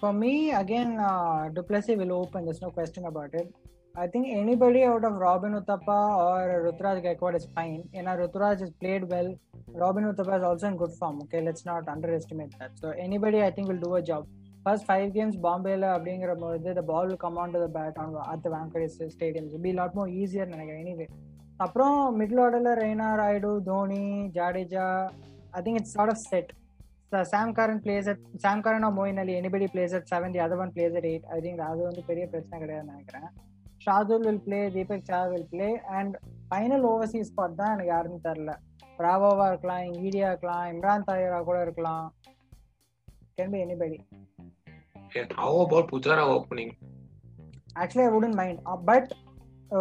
For 0.00 0.12
me, 0.12 0.52
again, 0.52 0.98
uh, 1.00 1.48
Duplessis 1.52 1.96
will 1.96 2.12
open. 2.12 2.44
There's 2.44 2.62
no 2.62 2.70
question 2.70 3.06
about 3.06 3.34
it. 3.34 3.52
I 3.96 4.06
think 4.06 4.28
anybody 4.30 4.84
out 4.84 5.04
of 5.04 5.14
Robin 5.14 5.52
Uthappa 5.60 6.00
or 6.26 6.40
Rutraj 6.66 7.02
Gaikwad 7.04 7.34
is 7.34 7.46
fine. 7.54 7.82
You 7.92 8.04
know, 8.04 8.12
Rutraj 8.12 8.60
has 8.60 8.70
played 8.70 9.08
well. 9.08 9.36
Robin 9.84 10.04
Uthappa 10.04 10.38
is 10.38 10.44
also 10.44 10.68
in 10.68 10.76
good 10.76 10.92
form. 11.00 11.20
Okay, 11.22 11.40
let's 11.40 11.64
not 11.66 11.88
underestimate 11.88 12.54
that. 12.60 12.72
So 12.78 12.90
anybody, 12.90 13.42
I 13.42 13.50
think, 13.50 13.68
will 13.68 13.80
do 13.88 13.96
a 13.96 14.02
job. 14.02 14.28
First 14.64 14.86
five 14.86 15.08
games, 15.16 15.34
Bombay 15.46 15.74
அப்படிங்கிற 15.96 16.32
போது 16.44 16.74
the 16.78 16.84
ball 16.90 17.04
will 17.10 17.20
come 17.24 17.36
onto 17.42 17.58
the 17.64 17.70
bat 17.76 17.96
on 18.02 18.10
at 18.32 18.40
the 18.44 18.50
Wankhede 18.54 19.10
Stadium. 19.16 19.44
It 19.48 19.52
will 19.54 19.64
be 19.68 19.72
a 19.76 19.80
lot 19.82 19.92
more 19.98 20.08
easier 20.20 20.46
நினைக்கிறேன் 20.54 20.84
anyway. 20.86 21.08
அப்புறம் 21.64 21.96
middle 22.18 22.40
ஆர்டர்ல 22.42 22.72
Raina 22.82 23.06
Rayudu 23.20 23.48
Dhoni 23.68 24.02
Jadeja 24.36 24.84
I 25.53 25.61
think 25.65 25.79
it's 25.79 25.95
sort 25.95 26.13
of 26.15 26.23
set 26.31 26.51
Sam 27.31 27.51
Curran 27.57 27.81
plays 27.85 28.07
at 28.11 28.21
Sam 28.43 28.61
Curran 28.65 28.85
or 28.87 28.95
Moeen 28.99 29.19
Ali 29.23 29.33
anybody 29.39 29.65
plays 29.73 29.95
at 29.97 30.07
seven 30.11 30.33
the 30.35 30.41
other 30.45 30.61
one 30.63 30.71
plays 30.75 30.95
at 30.99 31.07
eight 31.11 31.25
I 31.35 31.39
think 31.41 31.61
அது 31.69 31.81
வந்து 31.89 32.03
பெரிய 32.09 32.23
பிரச்சனை 32.31 32.59
கிடையாதுன்னு 32.63 32.93
நினைக்கிறேன். 32.93 33.27
Shardul 33.85 34.25
will 34.27 34.43
play 34.45 34.59
Deepak 34.75 35.07
Chahar 35.09 35.19
will 35.31 35.49
play 35.53 35.67
and 35.97 36.15
final 36.49 36.85
overseas 36.91 37.29
spot 37.31 37.59
தான் 37.61 37.73
எனக்கு 37.73 37.91
யாருன்னு 37.93 38.19
தெரில 38.27 38.51
பிராவோவா 38.99 39.45
இருக்கலாம் 39.51 39.83
இங்கீடியா 39.89 40.27
இருக்கலாம் 40.31 40.65
இம்ரான் 40.73 41.07
தாயரா 41.07 41.39
கூட 41.49 41.57
இருக்கலாம். 41.61 42.05
Can 43.37 43.53
be 43.53 43.59
anybody 43.65 43.97
how 45.43 45.59
about 45.63 45.89
Pujara 45.91 46.23
opening 46.35 46.73
actually 47.81 48.05
I 48.07 48.11
wouldn't 48.15 48.35
mind 48.39 48.61
but 48.89 49.09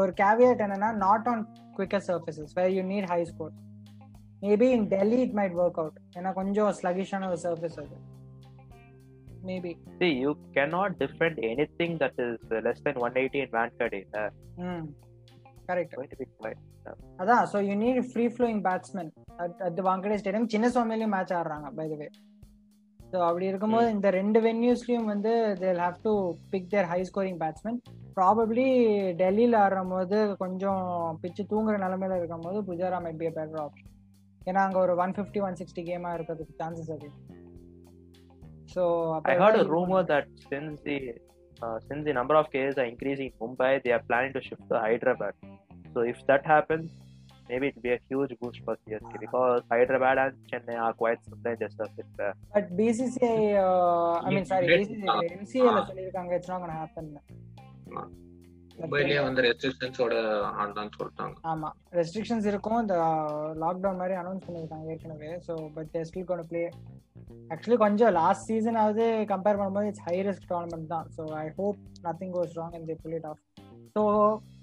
ஒரு 0.01 0.13
கேவியட் 0.23 0.63
என்னன்னா 0.67 0.91
not 1.05 1.29
on 1.29 1.43
quicker 1.77 2.05
surfaces 2.09 2.53
where 2.59 2.73
you 2.77 2.83
need 2.93 3.09
high 3.13 3.21
score 3.25 3.55
maybe 4.43 4.69
in 4.77 4.89
Delhi 4.93 5.19
it 5.25 5.37
might 5.39 5.55
work 5.61 5.79
out 5.83 5.99
ஏன்னா 6.19 6.33
கொஞ்சம் 6.39 6.73
ஸ்லகிஷான 6.79 7.29
ஒரு 7.29 7.41
சர்ஃபேஸ் 7.45 7.79
அது. 7.83 7.97
Maybe 9.47 9.71
See, 10.01 10.11
you 10.23 10.33
cannot 10.57 10.91
defend 10.99 11.37
anything 11.45 11.93
that 11.99 12.17
is 12.27 12.35
uh, 12.49 12.61
less 12.67 12.81
than 12.85 12.97
180 13.01 13.41
in 13.45 13.51
Wankhede. 13.57 14.01
Uh, 14.15 14.29
ம் 14.65 14.85
correct. 15.69 15.97
அதான் 17.21 17.45
so 17.51 17.59
you 17.67 17.75
need 17.83 17.99
free 18.09 18.25
flowing 18.35 18.63
batsman 18.65 19.11
at 19.41 19.77
the 19.77 19.83
Wankhede 19.89 20.17
stadium 20.21 20.53
சின்ன 20.55 20.69
சுவாமிலையும் 20.73 21.13
match 21.15 21.35
ஆடுறாங்க 21.39 21.69
பை 21.77 21.85
த 21.87 21.97
வே 22.01 22.09
ஸோ 23.01 23.19
அப்படி 23.27 23.47
இருக்கும்போது 23.51 23.87
இந்த 23.95 24.09
ரெண்டு 24.17 24.39
வென்யூஸ்லயும் 24.47 25.09
வந்து 25.13 25.33
they'll 25.61 25.83
have 25.85 25.99
to 26.07 26.13
pick 26.53 26.69
their 26.73 26.89
high 26.93 27.01
scoring 27.11 27.39
batsman 27.43 27.79
probably 28.17 28.67
டெல்லியில் 29.21 29.57
ஆடுறும் 29.63 29.93
போது 29.95 30.19
கொஞ்சம் 30.43 30.83
பிச்சு 31.23 31.45
தூங்குற 31.53 31.77
நிலமையில 31.85 32.19
இருக்கும் 32.21 32.47
போது 32.47 32.61
Pujara 32.71 33.01
might 33.05 33.21
be 33.23 33.29
better 33.31 33.63
option 33.65 33.92
ஏன்னா 34.50 34.62
அங்க 34.68 34.78
ஒரு 34.86 34.94
ஒன் 35.04 35.16
ஃபிஃப்டி 35.18 35.40
ஒன் 35.48 35.58
சிக்ஸ்டி 35.62 35.84
கேமா 35.90 36.12
இருக்கிறதுக்கு 36.18 36.60
சான்சஸ் 36.62 36.92
அது 36.98 37.10
so 38.74 38.84
I 39.32 39.38
heard 39.42 39.58
a 39.58 39.68
rumor 39.76 40.00
that 40.12 40.26
since 40.52 40.74
the 40.88 40.96
uh, 41.58 41.78
since 41.88 42.02
the 42.08 42.14
number 42.14 42.36
of 42.40 42.46
cases 42.56 42.76
are 42.82 42.88
increasing 42.94 43.28
in 43.32 43.36
Mumbai, 43.44 43.70
they 43.84 43.94
are 43.98 44.04
planning 44.10 44.34
to 44.34 44.42
shift 44.48 44.66
to 44.72 44.78
Hyderabad. 44.86 45.36
So 45.94 46.02
if 46.12 46.18
that 46.30 46.44
happens, 46.46 46.88
maybe 47.50 47.68
it 47.68 47.76
will 47.76 47.86
be 47.88 47.94
a 47.96 48.02
huge 48.10 48.34
boost 48.42 48.60
for 48.66 48.76
CSK 48.82 49.14
because 49.26 49.62
Hyderabad 49.72 50.18
and 50.24 50.36
Chennai 50.50 50.78
are 50.80 50.94
quite 50.94 51.20
similar 51.26 51.54
just 51.64 51.80
a 51.80 51.90
bit 51.98 52.10
there. 52.20 52.36
But 52.56 52.70
BCCI 52.80 53.34
I 54.28 54.34
mean 54.36 54.50
sorry 54.52 54.68
Great. 54.72 54.84
BCCI 54.84 55.18
எம்சிஏல 55.38 55.82
சொல்லியிருக்காங்க 55.90 56.34
it's 56.40 56.52
not 56.54 56.76
happen 56.80 57.12
மும்பைலயே 58.81 59.21
வந்து 59.27 59.43
ரெஸ்ட்ரிக்ஷன்ஸோட 59.47 60.15
ஆடலாம்னு 60.63 60.97
சொல்லிட்டாங்க. 60.99 61.37
ஆமா. 61.53 61.69
Restrictions 61.99 62.47
இருக்கும். 62.53 62.81
இந்த 62.85 62.97
lockdown 63.65 64.01
மாதிரி 64.03 64.17
announce 64.23 64.47
பண்ணிருக்காங்க 64.47 64.93
ஏற்கனவே. 64.95 65.31
So 65.47 65.55
but 65.77 65.97
still 66.09 66.29
gonna 66.31 66.45
play 66.51 66.63
actually 67.55 67.79
கொஞ்சம் 67.85 68.13
லாஸ்ட் 68.21 68.49
சீசன் 68.51 68.79
ஆகுது. 68.83 69.07
கம்பேர் 69.33 69.59
பண்ணும்போது 69.61 69.91
இட்ஸ் 69.91 70.05
ஹை 70.09 70.17
ரிஸ்க் 70.29 70.49
டோர்னமெண்ட் 70.53 70.91
தான். 70.95 71.07
So 71.17 71.25
I 71.45 71.47
hope 71.61 71.79
nothing 72.07 72.35
goes 72.37 72.57
wrong 72.61 72.77
in 72.81 72.89
the 72.91 72.97
pull 73.03 73.17
it 73.21 73.29
off 73.33 73.41
so 73.97 74.03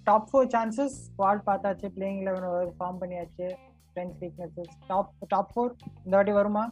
top 0.09 0.29
four 0.29 0.51
chances 0.55 0.95
squad 1.07 1.41
பார்த்தாச்சு. 1.49 1.89
Playing 1.97 2.21
eleven 2.27 2.75
form 2.79 2.99
பண்ணியாச்சு. 3.03 3.47
Friends 3.91 4.19
weaknesses 4.23 4.73
top 4.91 5.13
top 5.33 5.51
four 5.53 5.71
இந்த 6.05 6.13
வாட்டி 6.17 6.35
வருமா? 6.39 6.63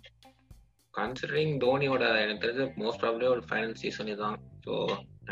considering 0.94 1.56
தோனியோட 1.64 2.04
எனக்கு 2.26 2.44
தெரிஞ்ச 2.46 2.64
மோஸ்ட் 2.84 3.02
ப்ராப்ளி 3.02 3.26
ஒரு 3.34 3.42
ஃபைனல் 3.50 3.76
சீசன் 3.82 4.12
இதுதான் 4.14 4.38
ஸோ 4.67 4.75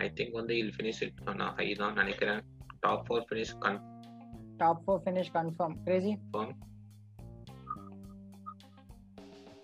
ஐ 0.05 0.07
திங்க் 0.19 0.35
வந்து 0.41 0.57
இல் 0.63 0.75
ஃபினிஷ் 0.79 1.03
இட் 1.07 1.21
நான் 1.29 1.55
ஹை 1.61 1.69
தான் 1.83 1.97
நினைக்கிறேன் 2.03 2.43
top 2.87 3.05
four 3.09 3.25
finish 3.31 3.55
top 4.63 4.83
four 4.87 5.01
finish 5.07 5.33
confirm 5.39 5.77
crazy 5.87 6.13
confirm 6.25 6.59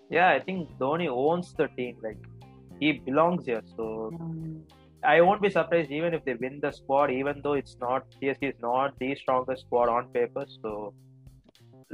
Yeah, 0.09 0.29
I 0.29 0.39
think 0.39 0.69
Dhoni 0.79 1.07
owns 1.09 1.53
the 1.53 1.67
team. 1.67 1.97
Like 2.01 2.17
he 2.79 2.93
belongs 2.93 3.45
here. 3.45 3.61
So 3.75 4.11
I 5.03 5.21
won't 5.21 5.41
be 5.41 5.49
surprised 5.49 5.91
even 5.91 6.13
if 6.13 6.23
they 6.25 6.35
win 6.35 6.59
the 6.61 6.71
squad, 6.71 7.11
even 7.11 7.41
though 7.43 7.53
it's 7.53 7.77
not 7.79 8.05
CSK 8.21 8.53
is 8.53 8.59
not 8.61 8.97
the 8.99 9.15
strongest 9.15 9.65
squad 9.65 9.89
on 9.89 10.07
paper. 10.13 10.45
So 10.61 10.93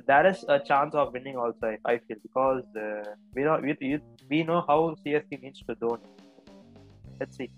there 0.08 0.25
is 0.27 0.46
a 0.48 0.60
chance 0.60 0.94
of 0.96 1.13
winning 1.13 1.38
also. 1.38 1.58
I, 1.63 1.77
I 1.86 1.98
feel 2.00 2.18
because 2.22 2.63
uh, 2.75 3.03
we 3.36 3.44
know 3.44 3.60
we, 3.62 3.75
we, 3.82 4.00
we 4.30 4.44
know 4.44 4.63
how 4.68 4.96
CSK 5.06 5.42
needs 5.42 5.63
to 5.68 5.75
Dhoni. 5.75 6.06
Let's 7.20 7.38
see. 7.38 7.50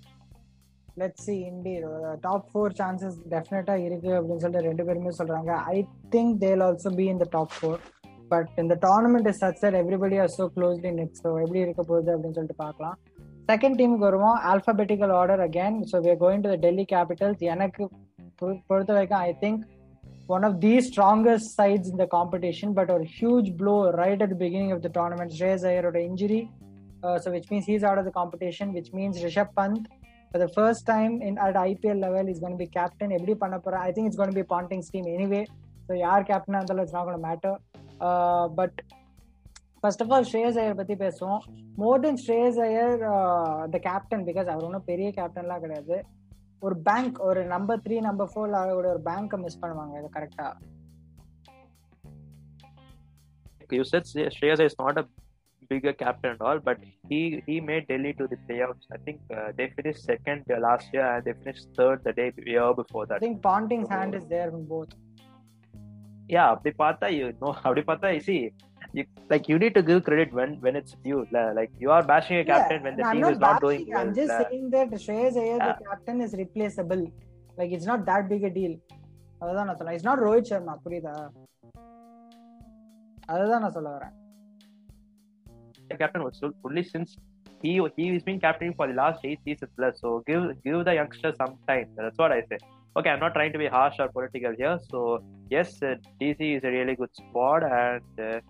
Let's 0.97 1.25
see 1.25 1.35
in the 1.47 1.75
top 2.20 2.47
four 2.49 2.75
chances 2.78 3.16
டெஃபினட்டா 3.30 3.75
இருக்கு 3.85 4.11
அப்படின்னு 4.16 4.42
சொல்லிட்டு 4.42 4.68
ரெண்டு 4.68 4.85
பேருமே 4.85 5.12
சொல்றாங்க. 5.18 5.50
I 5.70 5.78
think 6.11 6.35
they'll 6.38 6.62
also 6.62 6.92
be 6.97 7.06
in 7.06 7.18
the 7.18 7.28
top 7.30 7.54
four 7.56 7.80
but 8.30 8.50
இந்த 8.59 8.75
tournament 8.82 9.28
is 9.28 9.40
such 9.42 9.62
that 9.62 9.78
everybody 9.80 10.18
are 10.20 10.32
so 10.37 10.47
closely 10.56 10.92
knit 10.94 11.16
so 11.23 11.30
எப்படி 11.42 11.61
இருக்க 11.61 11.82
போகுது 11.85 12.11
அப்படின்னு 12.14 12.37
சொல்லிட்டு 12.37 12.61
பார்க்கலாம். 12.61 12.97
செகண்ட் 13.49 13.78
டீமுக்கு 13.78 14.06
வருவோம். 14.06 14.38
Alphabetical 14.50 15.12
order 15.14 15.42
again 15.47 15.76
so 15.90 15.99
we 16.02 16.14
going 16.20 16.42
to 16.42 16.50
the 16.50 16.59
Delhi 16.61 16.87
Capitals 16.90 17.44
எனக்கு 17.50 17.82
பொ- 18.38 18.61
பொறுத்த 18.68 18.90
வரைக்கும் 18.92 19.23
I 19.23 19.35
think 19.40 19.62
one 20.28 20.44
of 20.44 20.59
the 20.61 20.75
strongest 20.87 21.50
sides 21.56 21.90
இந்த 21.90 22.04
காம்படிஷன் 22.12 22.73
பட் 22.75 22.90
ஒரு 22.90 23.06
huge 23.16 23.49
blow 23.56 23.73
right 23.97 24.23
at 24.23 24.37
beginning 24.40 24.73
of 24.73 24.82
the 24.82 24.90
tournament 24.94 25.35
Shreyas 25.38 25.64
ஐயரோட 25.66 25.99
injury 26.06 26.40
so 27.18 27.30
which 27.35 27.49
means 27.50 27.68
he's 27.68 27.87
out 27.87 28.00
of 28.00 28.09
the 28.09 28.14
competition 28.16 28.70
which 28.76 28.92
means 28.94 29.18
Rishabh 29.25 29.52
Pant 29.56 29.87
for 30.30 30.42
the 30.44 30.49
first 30.54 30.87
time 30.92 31.14
in 31.28 31.38
at 31.46 31.58
IPL 31.68 32.00
level 32.06 32.28
is 32.32 32.42
gonna 32.44 32.56
be 32.62 32.66
captain 32.78 33.14
எப்படி 33.18 33.34
பண்ண 33.42 33.56
போற? 33.64 33.76
I 33.88 33.90
think 33.96 34.08
it's 34.10 34.20
gonna 34.22 34.37
be 34.38 34.44
Ponting's 34.54 34.84
team 34.88 35.08
anyway 35.16 35.42
so 35.88 35.92
யார் 36.06 36.28
கேப்டனாக 36.30 36.60
இருந்தாலும் 36.60 36.84
it's 36.87 36.96
not 36.99 37.25
matter 37.28 37.58
but 38.60 38.78
first 39.82 40.02
of 40.04 40.12
all 40.14 40.26
Shreyas 40.30 40.58
Iyer 40.62 40.78
பற்றி 40.80 40.94
பேசுவோம். 41.04 41.42
More 41.82 42.00
then 42.06 42.20
Shreyas 42.25 42.58
Iyer 42.68 42.96
the 43.75 43.78
captain 43.88 44.25
because 44.30 44.49
அவர் 44.52 44.66
ஒன்றும் 44.68 44.88
பெரிய 44.90 45.08
கேப்டன்லாம் 45.18 45.62
கிடையாது. 45.64 45.99
ஒரு 46.66 46.76
பேங்க் 46.88 47.18
ஒரு 47.28 47.40
நம்பர் 47.54 47.82
த்ரீ 47.84 47.99
நம்பர் 48.08 48.30
ஃபோர்ல 48.32 48.58
ஆகக்கூடிய 48.62 48.92
ஒரு 48.96 49.02
பேங்க்கை 49.08 49.38
மிஸ் 49.46 49.62
பண்ணுவாங்க 49.64 49.96
இது 50.02 50.10
கரெக்டாக 50.18 50.54
You 53.75 53.84
said 53.88 54.04
Shreyas 54.37 54.60
is 54.64 54.75
not 54.78 54.96
a 55.00 55.04
bigger 55.69 55.93
captain 55.93 56.31
and 56.34 56.41
all, 56.41 56.60
but 56.60 56.77
he 57.12 57.19
he 57.48 57.55
made 57.69 57.84
Delhi 57.91 58.13
to 58.19 58.25
the 58.27 58.38
playoffs. 58.48 58.86
I 58.95 59.00
think 59.05 59.17
uh, 59.38 59.48
they 59.57 59.67
finished 59.77 60.01
second 60.12 60.43
uh, 60.50 60.60
last 60.60 60.88
year 60.95 61.07
and 61.13 61.24
they 61.27 61.34
finished 61.39 61.65
third 61.77 61.98
the 62.07 62.13
day 62.13 62.27
year 62.53 62.67
before 62.81 63.03
I 63.05 63.10
that. 63.12 63.19
think 63.19 63.38
Ponting's 63.48 63.89
hand 63.89 64.13
is 64.19 64.25
there 64.36 64.50
in 64.57 64.63
both 64.74 64.93
Yeah, 66.36 66.48
அப்படி 66.53 66.72
பார்த்தா 66.84 67.07
you 67.15 67.25
know 67.41 67.51
அப்படி 67.65 67.81
பார்த்தா 67.89 68.10
you 68.15 68.22
see 68.27 68.38
you, 68.98 69.03
like 69.31 69.45
you 69.51 69.57
need 69.63 69.74
to 69.77 69.84
give 69.89 70.00
credit 70.07 70.29
when 70.39 70.51
when 70.65 70.75
it's 70.79 70.93
due. 71.07 71.22
La- 71.36 71.51
Like 71.60 71.72
you 71.84 71.89
are 71.95 72.03
bashing 72.12 72.38
a 72.43 72.45
captain 72.51 72.79
when 72.88 72.95
the 73.00 73.05
I'm 73.10 73.15
team 73.15 73.25
not 73.25 73.34
is 73.36 73.41
not 73.45 73.48
bashing, 73.48 73.65
doing 73.65 73.84
well. 73.91 74.00
I'm 74.01 74.13
just 74.19 74.34
La- 74.34 74.39
saying 74.43 74.65
that 74.75 74.93
Shreyas 75.05 75.38
Iyer, 75.43 75.57
Yeah. 75.60 75.67
the 75.72 75.86
captain, 75.89 76.19
is 76.27 76.34
replaceable. 76.43 77.03
Like 77.60 77.72
it's 77.77 77.88
not 77.91 78.01
that 78.12 78.25
big 78.34 78.45
a 78.51 78.55
deal. 78.60 78.75
அதுதான் 79.41 79.67
நான் 79.69 79.77
சொல்றேன் 79.79 79.95
it's 79.98 80.07
not 80.10 80.22
Rohit 80.25 80.50
Sharma 80.51 80.74
புரியுதா 80.84 81.13
அதுதான் 83.34 83.63
நான் 83.65 83.75
சொல்ல 83.77 83.89
வரேன் 83.95 84.13
the 84.15 84.18
captain 85.97 86.23
was 86.23 86.38
so- 86.40 86.54
only 86.64 86.82
since 86.82 87.16
he 87.62 87.73
he 87.97 88.09
has 88.12 88.23
been 88.23 88.40
captain 88.40 88.73
for 88.75 88.87
the 88.87 88.94
last 88.94 89.25
eight 89.25 89.40
seasons 89.44 89.73
plus. 89.76 90.00
So 90.00 90.23
give 90.26 90.44
give 90.64 90.85
the 90.85 90.94
youngster 90.94 91.32
some 91.40 91.54
time. 91.70 91.88
That's 91.97 92.18
what 92.18 92.32
I 92.32 92.42
say. 92.42 92.59
Okay, 92.97 93.11
I'm 93.11 93.20
not 93.20 93.35
trying 93.35 93.52
to 93.52 93.59
be 93.59 93.68
harsh 93.68 93.99
or 93.99 94.09
political 94.09 94.54
here. 94.62 94.78
So 94.90 95.00
yes, 95.50 95.82
uh, 95.82 95.94
DC 96.20 96.40
is 96.56 96.64
a 96.64 96.73
really 96.76 96.97
good 96.97 97.12
squad, 97.12 97.62
and 97.62 98.23
uh, 98.28 98.40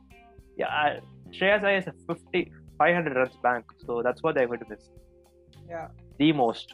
yeah, 0.57 1.01
Shreyas 1.31 1.65
Iyer 1.65 1.79
is 1.79 1.87
a 1.87 1.95
50, 2.07 2.53
500 2.79 3.17
runs 3.17 3.37
bank. 3.43 3.65
So 3.87 4.03
that's 4.03 4.23
what 4.23 4.35
they're 4.35 4.47
going 4.47 4.61
to 4.61 4.71
miss. 4.71 4.91
Yeah. 5.69 5.89
The 6.19 6.33
most. 6.33 6.69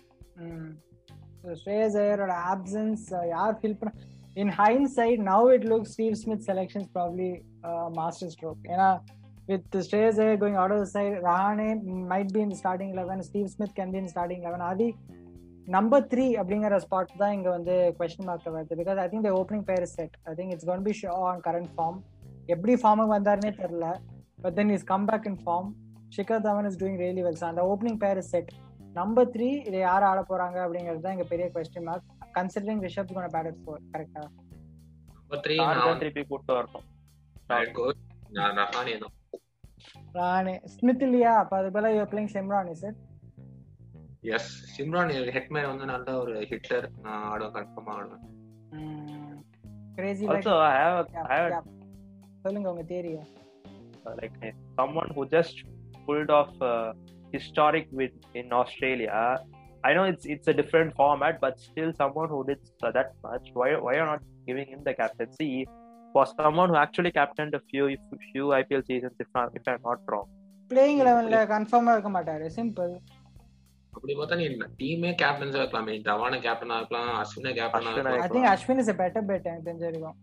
Shreyas 1.55 1.97
ஐயரோட 2.03 2.35
options 2.53 3.03
யார் 3.33 3.59
feel 3.59 3.77
பண்ண 3.81 3.93
in 4.35 4.51
hindsight 4.97 5.21
now 5.29 5.49
it 5.57 5.67
look 5.73 5.87
Steve 5.93 6.15
Smith 6.23 6.45
selections 6.49 6.89
probably 6.97 7.29
master 7.99 8.33
stroke 8.35 8.65
ஏன்னா 8.73 8.89
with 9.49 9.77
Iyer 9.99 10.41
going 10.43 10.59
out 10.63 10.75
of 10.77 10.89
side 10.95 11.17
Rahane 11.29 11.69
might 12.13 12.33
be 12.37 12.41
in 12.47 12.57
starting 12.61 12.95
eleven 13.01 13.23
Steve 13.29 13.49
Smith 13.55 13.77
can 13.79 13.93
be 13.95 14.01
in 14.03 14.11
starting 14.13 14.45
eleven 14.47 14.65
அது 14.71 14.87
number 15.69 16.05
three 16.11 16.27
அப்படிங்கிற 16.41 16.77
spot 16.85 17.15
தான் 17.23 17.33
இங்க 17.37 17.49
வந்து 17.55 17.75
question 17.99 18.29
mark 18.29 18.53
வருது. 18.57 18.75
Because 18.81 18.99
I 19.05 19.07
think 19.13 19.27
the 19.29 19.33
opening 19.39 19.65
pair 19.71 19.87
set 19.95 20.15
I 20.31 20.35
think 20.39 20.53
it's 20.55 20.69
gonna 20.71 20.85
be 20.89 20.93
show 21.01 21.15
on 21.31 21.41
current 21.47 21.73
form 21.75 21.99
எப்படி 22.55 22.75
ஃபார்முக்கு 22.83 23.15
வந்தாருன்னே 23.17 23.53
தெரியல. 23.63 23.87
But 24.45 24.57
then 24.59 24.71
is 24.77 24.87
come 24.93 25.07
back 25.11 25.27
in 25.31 25.41
form 25.45 25.69
Shikhar 26.17 26.45
Dhawan 26.47 26.69
is 26.71 26.79
doing 26.83 27.01
really 27.05 27.25
well 27.27 27.43
அந்த 27.51 27.65
opening 27.73 28.01
pair 28.05 28.21
set 28.33 28.53
number 28.99 29.31
three 29.35 29.49
இதை 29.69 29.79
யார் 29.81 30.07
ஆட 30.11 30.21
போறாங்க 30.31 30.59
அப்படிங்கிறது 30.65 31.05
தான் 31.07 31.17
இங்க 31.17 31.27
பெரிய 31.33 31.49
question 31.57 31.89
mark 31.89 32.07
considering 32.39 32.85
Rishabh 32.87 33.13
gonna 33.17 33.29
bat 33.35 33.49
at 33.51 33.61
four 33.65 33.83
கரெக்டா 33.95 34.23
நம்பர் 35.17 35.43
த்ரீ 35.47 35.57
நான் 35.65 36.01
திருப்பி 36.03 36.25
கூப்பிட்டு 36.31 36.57
வரணும் 36.59 36.87
நான் 38.37 38.57
ரஹானே 38.61 38.95
தான். 39.03 39.16
ராணே 40.18 40.54
ஸ்மித் 40.76 41.04
இல்லையா 41.08 41.32
அப்ப 41.44 41.56
அது 41.62 41.70
போல 41.76 41.90
you 41.98 42.04
playing 42.14 42.34
Shimron 42.36 42.70
is 42.74 42.84
it 42.90 43.00
yes 44.36 44.52
Shimron 44.76 45.14
Hetmyer 45.38 45.70
வந்து 45.72 45.86
நல்ல 45.94 46.18
ஒரு 46.24 46.34
ஹிட்டர் 46.52 46.88
நான் 47.06 47.24
ஆடுவேன் 47.32 47.56
கன்ஃபார்மா 47.58 47.94
ஆடுவேன் 48.00 48.26
crazy 49.98 50.26
Also, 50.34 50.54
I 50.68 50.76
have 50.84 50.98
a- 51.00 51.24
I 51.32 51.38
have 51.38 51.48
a 51.52 51.62
சொல்லுங்க 52.46 52.68
உங்க 52.74 52.84
தேரிய 52.94 53.18
uh, 54.06 54.14
like 54.20 54.38
uh, 54.42 54.52
someone 54.78 55.10
who 55.16 55.24
just 55.34 55.58
pulled 56.06 56.32
off 56.38 56.54
uh, 56.70 56.88
historic 57.34 57.86
win 57.98 58.14
in 58.40 58.48
Australia. 58.62 59.18
I 59.84 59.92
know 59.96 60.06
it's 60.12 60.26
it's 60.34 60.48
a 60.54 60.56
different 60.60 60.90
format, 61.02 61.36
but 61.44 61.54
still 61.68 61.92
someone 62.00 62.30
who 62.34 62.40
did 62.50 62.62
uh, 62.86 62.92
that 62.98 63.10
much. 63.28 63.46
Why 63.60 63.70
why 63.86 63.94
are 64.02 64.08
not 64.14 64.24
giving 64.48 64.68
him 64.74 64.82
the 64.88 64.94
captaincy 64.94 65.50
For 66.17 66.25
someone 66.39 66.69
who 66.73 66.79
actually 66.85 67.13
captained 67.21 67.55
a 67.61 67.63
few 67.71 67.87
few 68.33 68.47
IPL 68.61 68.83
seasons, 68.91 69.15
if 69.25 69.29
not, 69.37 69.49
if 69.61 69.73
I'm 69.75 69.85
not 69.91 70.01
wrong. 70.11 70.29
Playing 70.71 71.01
லெவன்ல 71.07 71.39
கன்ஃபார்மா 71.53 71.91
இருக்க 71.97 72.11
மாட்டாரு 72.15 72.47
simple 72.55 72.93
அப்படி 73.97 74.15
பார்த்தா 74.21 74.39
நீ 74.41 74.47
டீமே 74.81 75.11
கேப்டன்ஸா 75.21 75.61
இருக்கலாமே 75.61 75.93
தவான 76.09 76.39
கேப்டனா 76.47 76.79
இருக்கலாம் 76.81 77.11
அஸ்வினா 77.21 77.53
கேப்டனா 77.59 77.91
அஸ்வினா 77.93 78.11
ஐ 78.13 78.17
இருக்கலாம் 78.17 78.35
think 78.35 78.49
Ashwin 78.55 78.81
is 78.83 78.91
a 78.95 78.97
better 79.03 79.23
bet 79.31 79.47
எனக்கு 79.51 79.69
தெரிஞ்ச 79.69 79.85
வரைக்கும் 79.89 80.19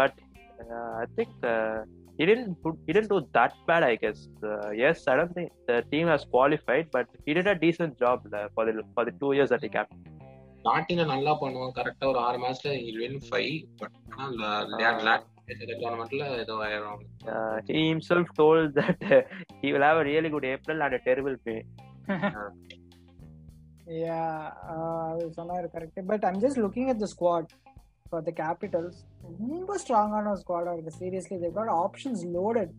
But 0.00 0.14
uh, 0.62 0.90
I 1.02 1.06
think 1.16 1.30
uh, 1.52 1.78
he 2.18 2.24
didn't 2.30 2.56
put, 2.62 2.74
he 2.86 2.92
didn't 2.96 3.12
do 3.14 3.20
that 3.36 3.52
bad. 3.68 3.82
I 3.92 3.96
guess 4.02 4.18
uh, 4.50 4.68
yes, 4.82 4.98
I 5.12 5.16
don't 5.18 5.34
think 5.38 5.50
the 5.70 5.78
team 5.92 6.08
has 6.14 6.24
qualified, 6.34 6.88
but 6.96 7.06
he 7.26 7.34
did 7.38 7.48
a 7.54 7.58
decent 7.64 7.94
job 8.02 8.18
uh, 8.32 8.48
for 8.56 8.64
the 8.68 8.74
for 8.96 9.04
the 9.08 9.14
two 9.22 9.32
years 9.38 9.52
that 9.54 9.64
he 9.66 9.70
captained. 9.78 10.19
ஸ்டார்டிங்ல 10.60 11.04
நல்லா 11.04 11.32
பண்ணுவான். 11.40 11.76
கரெக்டா 11.78 12.06
ஒரு 12.06 12.18
ஆறு 12.18 12.38
மேட்ச்ல 12.38 12.72
win 13.00 13.20
five 13.28 13.54
but 13.76 13.96
டோர்னமெண்ட்ல 15.82 16.26
ஏதோ 16.42 16.54
ஆயிரும். 16.64 17.00
Uh, 17.32 17.56
he 17.68 17.80
himself 17.92 18.28
told 18.40 18.66
that 18.74 19.00
uh, 19.14 19.22
he 19.62 19.68
will 19.72 19.84
have 19.88 19.98
a 20.02 20.04
really 20.10 20.30
good 20.34 20.44
April 20.44 20.78
and 20.82 20.94
a 20.98 21.02
terrible 21.08 21.36
May. 21.46 21.60
Yeah, 24.02 24.36
uh, 24.72 25.08
அது 25.10 25.24
சொன்னாரு 25.38 25.68
correct 25.72 26.00
but 26.10 26.24
I'm 26.28 26.40
just 26.44 26.60
looking 26.64 26.90
at 26.92 27.00
the 27.04 27.06
squad 27.14 27.48
for 28.10 28.24
the 28.28 28.32
Capitals 28.42 28.98
ரொம்ப 29.40 29.78
ஸ்ட்ராங்கான 29.82 30.34
ஸ்குவாடா 30.42 30.72
இருக்கு. 30.76 30.92
Seriously 31.00 31.38
they 31.44 31.50
got 31.58 31.72
options 31.84 32.22
loaded 32.36 32.72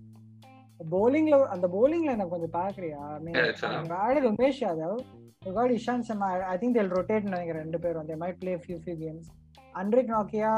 bowlingல 0.94 1.36
அந்த 1.56 1.66
bowlingல 1.68 2.16
எனக்கு 2.18 2.34
கொஞ்சம் 2.36 2.56
பாக்குறியா 2.60 3.02
uh, 3.42 3.98
ஆடல் 4.04 4.30
Umesh 4.32 4.62
Yadav 4.66 4.96
Ishant 5.76 6.08
Sharma 6.10 6.28
I 6.54 6.56
think 6.62 6.76
they'll 6.78 6.92
rotate 6.98 7.30
நினைக்கிறேன் 7.30 7.64
ரெண்டு 7.64 7.80
பேரும் 7.84 8.08
they 8.10 8.16
might 8.24 8.40
play 8.42 8.52
few 8.64 8.78
few 8.84 8.98
games 9.04 9.30
Anrich 9.82 10.12
நாக்கியா 10.16 10.52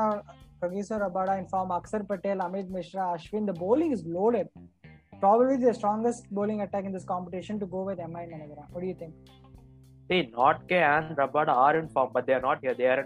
Kagiso 0.63 0.97
Rabada 0.97 1.37
in 1.39 1.45
form, 1.47 1.69
Aksar 1.69 2.07
Patel, 2.09 2.37
Amit 2.37 2.69
Mishra, 2.69 3.05
Ashwin. 3.15 3.45
The 3.45 3.53
bowling 3.53 3.91
is 3.91 4.01
loaded. 4.05 4.47
Probably 5.23 5.57
the 5.57 5.73
strongest 5.73 6.21
bowling 6.31 6.61
attack 6.65 6.85
in 6.85 6.93
this 6.93 7.03
competition 7.03 7.59
to 7.63 7.65
go 7.65 7.81
with 7.83 7.97
MI 8.13 8.23
Nanagra. 8.29 8.63
What 8.71 8.81
do 8.83 8.87
you 8.91 8.95
think? 9.01 9.13
See, 10.09 10.21
Notke 10.37 10.77
and 10.91 11.17
Rabada 11.17 11.53
are 11.65 11.75
in 11.79 11.89
form, 11.89 12.11
but 12.15 12.25
they 12.27 12.35
are 12.39 12.45
not 12.47 12.59
here. 12.61 12.75
They 12.81 12.89
are 12.93 13.01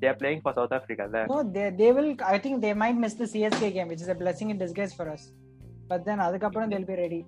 they 0.00 0.08
are 0.12 0.18
playing 0.22 0.40
for 0.46 0.54
South 0.58 0.74
Africa. 0.78 1.06
There. 1.14 1.28
No, 1.34 1.40
they 1.56 1.68
they 1.82 1.90
will. 1.98 2.10
I 2.34 2.38
think 2.46 2.56
they 2.66 2.74
might 2.84 2.98
miss 3.04 3.16
the 3.22 3.28
CSK 3.34 3.72
game, 3.76 3.90
which 3.94 4.04
is 4.06 4.12
a 4.16 4.18
blessing 4.24 4.50
in 4.54 4.58
disguise 4.64 4.94
for 5.00 5.08
us. 5.14 5.24
But 5.92 6.02
then 6.08 6.20
அதுக்கப்புறம் 6.28 6.70
they'll 6.72 6.90
be 6.94 7.00
ready. 7.04 7.22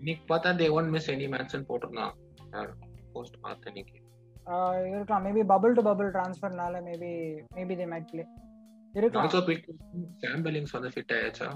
இன்னைக்கு 0.00 0.24
பார்த்தா 0.32 0.50
they 0.60 0.66
one 0.78 0.90
miss 0.96 1.10
any 1.14 1.28
match 1.32 1.54
போட்டிருந்தான் 1.70 2.14
post 3.17 3.39
பார்த்த 3.45 3.71
இன்னைக்கு 3.73 3.99
Uh, 4.45 4.71
இருக்கலாம் 4.93 5.23
maybe 5.25 5.41
bubble 5.51 5.75
to 5.75 5.81
bubble 5.87 6.07
ட்ரான்ஸ்ஃபர்னால 6.15 6.79
maybe 6.87 7.11
maybe 7.57 7.75
they 7.79 7.85
might 7.91 8.09
play 8.09 8.23
இருக்கலாம் 8.93 9.25
also 9.25 9.39
big 9.49 9.67
Sam 10.23 10.41
Billings 10.45 10.73
வந்து 10.77 10.89
fit 10.95 11.13
ஆயாச்சா 11.17 11.47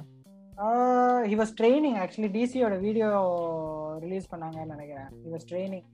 he 1.32 1.36
was 1.42 1.52
training 1.60 1.98
actually 2.04 2.30
டிசியோட 2.38 2.76
வீடியோ 2.86 3.08
ரிலீஸ் 4.06 4.30
பண்ணாங்கன்னு 4.34 4.74
நினைக்கிறேன் 4.76 5.10
he 5.24 5.32
was 5.36 5.48
training 5.52 5.86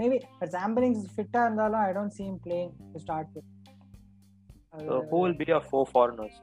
maybe 0.00 0.18
Sam Billings 0.56 1.06
ஃபிட்டா 1.14 1.42
இருந்தாலும் 1.48 1.82
I 1.86 1.92
don't 1.98 2.16
seem 2.18 2.36
playing 2.46 2.74
to 2.92 3.00
start 3.06 3.32
with 3.36 3.48
So, 4.78 5.06
who 5.10 5.18
will 5.18 5.34
be 5.34 5.44
your 5.46 5.60
four 5.62 5.86
foreigners? 5.86 6.34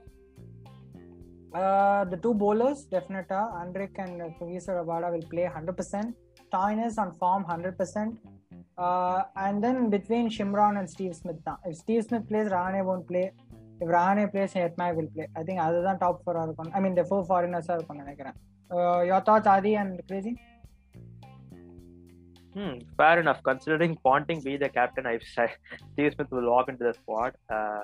Uh, 1.54 2.04
the 2.06 2.18
two 2.18 2.34
bowlers, 2.34 2.84
definitely, 2.86 3.38
Andrik 3.60 3.98
and 3.98 4.22
Kugisa 4.38 4.72
Rabada 4.72 5.12
will 5.12 5.28
play 5.30 5.46
100%. 5.48 6.14
Stoinis 6.42 6.98
on 6.98 7.12
form 7.18 7.46
100%. 7.46 8.18
Uh, 8.79 9.25
and 9.37 9.63
then 9.63 9.91
between 9.91 10.29
Shimron 10.31 10.79
and 10.79 10.89
Steve 10.89 11.15
Smith. 11.15 11.37
Na. 11.47 11.57
If 11.65 11.77
Steve 11.77 12.05
Smith 12.05 12.29
plays, 12.29 12.49
Rahane 12.49 12.85
won't 12.85 13.07
play. 13.07 13.33
If 13.81 13.89
Rahane 13.89 14.31
plays, 14.31 14.53
Hetmai 14.53 14.95
will 14.95 15.09
play. 15.09 15.29
I 15.37 15.43
think 15.43 15.61
other 15.61 15.83
than 15.83 15.99
top 15.99 16.23
four 16.25 16.55
I 16.75 16.81
mean, 16.81 16.95
the 16.95 17.05
four 17.05 17.25
foreigners 17.25 17.69
are 17.69 17.81
going 17.83 18.01
to 18.01 18.77
uh, 18.77 19.03
Your 19.03 19.21
thoughts, 19.21 19.47
are 19.47 19.59
Adi 19.59 19.75
and 19.75 20.01
Crazy? 20.07 20.37
Hmm, 22.55 22.79
fair 22.97 23.21
enough. 23.21 23.43
Considering 23.43 23.97
Ponting 24.03 24.41
be 24.41 24.57
the 24.57 24.69
captain, 24.69 25.07
I 25.07 25.19
Steve 25.93 26.13
Smith 26.15 26.31
will 26.31 26.51
walk 26.51 26.69
into 26.69 26.85
the 26.85 26.95
squad. 26.95 27.35
Uh, 27.49 27.81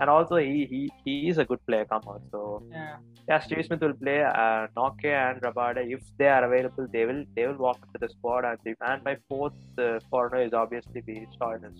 and 0.00 0.08
also, 0.08 0.36
he, 0.36 0.64
he 0.72 0.80
he 1.04 1.28
is 1.30 1.38
a 1.38 1.44
good 1.44 1.62
player. 1.66 1.84
Come 1.84 2.04
on, 2.12 2.20
so 2.32 2.40
Yeah. 2.72 2.96
yeah, 3.28 3.38
Steve 3.46 3.64
Smith 3.66 3.82
will 3.86 3.98
play. 4.04 4.18
Uh, 4.22 4.62
Nokia 4.76 5.16
and 5.30 5.42
Rabada, 5.46 5.82
if 5.96 6.00
they 6.18 6.28
are 6.36 6.44
available, 6.48 6.86
they 6.94 7.04
will 7.08 7.24
they 7.36 7.46
will 7.46 7.60
walk 7.66 7.78
into 7.86 7.98
the 8.04 8.08
squad. 8.14 8.44
And, 8.50 8.58
the, 8.64 8.74
and 8.90 9.04
my 9.08 9.16
fourth 9.28 9.58
uh, 9.78 10.00
foreigner 10.10 10.42
is 10.48 10.54
obviously 10.62 11.02
the 11.10 11.18
Stoinis. 11.34 11.78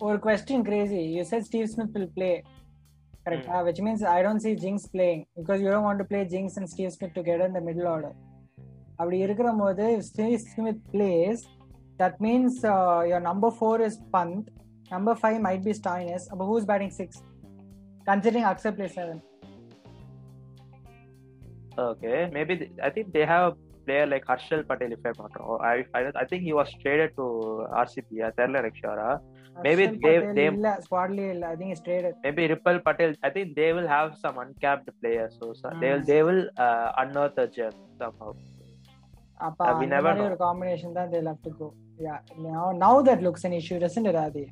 Or 0.00 0.18
question, 0.18 0.64
Crazy. 0.64 1.02
You 1.16 1.24
said 1.30 1.46
Steve 1.50 1.68
Smith 1.74 1.92
will 1.94 2.10
play. 2.18 2.42
Correct. 3.24 3.48
Uh, 3.48 3.62
which 3.68 3.80
means 3.86 4.02
I 4.02 4.20
don't 4.26 4.40
see 4.40 4.54
Jinx 4.56 4.86
playing 4.96 5.26
because 5.38 5.60
you 5.60 5.70
don't 5.74 5.84
want 5.84 5.98
to 6.00 6.06
play 6.12 6.24
Jinx 6.34 6.56
and 6.56 6.68
Steve 6.68 6.92
Smith 6.92 7.14
together 7.14 7.46
in 7.46 7.54
the 7.60 7.64
middle 7.70 7.88
order. 7.94 8.12
அப்படி 9.00 9.18
இருக்கிற 9.26 9.50
போது 9.60 9.84
if 9.96 10.00
Steve 10.12 10.40
Smith 10.52 10.80
plays 10.94 11.38
that 12.00 12.14
means 12.26 12.54
uh, 12.72 13.00
your 13.10 13.20
number 13.28 13.50
four 13.60 13.76
is 13.86 13.94
Pant 14.14 14.44
number 14.94 15.14
five 15.22 15.38
might 15.46 15.62
be 15.68 15.72
Stoinis 15.78 16.24
but 16.38 16.46
who's 16.50 16.64
batting 16.70 16.92
six 16.98 17.10
considering 18.05 18.45
Axel 18.45 18.73
plays 18.73 18.93
seven 18.93 19.19
Okay, 21.77 22.29
maybe 22.31 22.53
th- 22.57 22.71
I 22.81 22.89
think 22.89 23.11
they 23.13 23.25
have 23.25 23.45
a 23.47 23.53
player 23.85 24.05
like 24.07 24.25
Harshal 24.25 24.61
Patel, 24.67 24.91
if 24.93 24.99
I'm 25.05 25.13
not 25.17 25.33
wrong. 25.37 25.57
I 25.61 25.73
I, 25.93 26.01
I 26.21 26.25
think 26.25 26.43
he 26.43 26.53
was 26.53 26.69
traded 26.83 27.09
to 27.17 27.25
RCB. 27.81 28.09
தெரியல 28.37 28.59
எனக்கு 28.61 28.79
sure. 28.83 29.01
Maybe 29.65 29.83
Harshal 29.83 29.97
they- 30.03 30.13
Patel 30.19 30.37
they- 30.37 30.47
இல்ல 30.53 30.69
squadலயே 30.85 31.27
இல்ல 31.35 31.45
I 31.51 31.57
think 31.59 31.69
he's 31.73 31.83
traded 31.87 32.13
Maybe 32.25 32.43
Ripple 32.53 32.79
Patel. 32.87 33.11
I 33.27 33.31
think 33.35 33.47
they 33.59 33.69
will 33.77 33.89
have 33.95 34.09
some 34.23 34.37
uncapped 34.43 34.89
players, 35.01 35.33
so, 35.39 35.47
so 35.61 35.65
they 35.81 35.91
will 35.93 36.03
Mm. 36.03 36.09
they 36.11 36.21
will 36.29 36.41
uh, 36.65 36.89
unearth 37.03 37.39
a 37.45 37.49
gem 37.57 37.75
somehow. 38.01 38.31
அப்ப 39.47 39.59
Uh, 39.65 39.71
அந்த 39.73 39.95
மாதிரி. 40.05 40.25
ஒரு 40.29 40.37
combination 40.45 40.95
தான் 40.99 41.09
they'll 41.13 41.31
have 41.33 41.43
to 41.47 41.53
go 41.61 41.67
yeah 42.05 42.19
now, 42.47 42.65
now 42.85 42.95
that 43.07 43.19
looks 43.27 43.43
an 43.49 43.55
issue 43.61 43.77
doesn't 43.85 44.07
it 44.11 44.17
Adi 44.25 44.45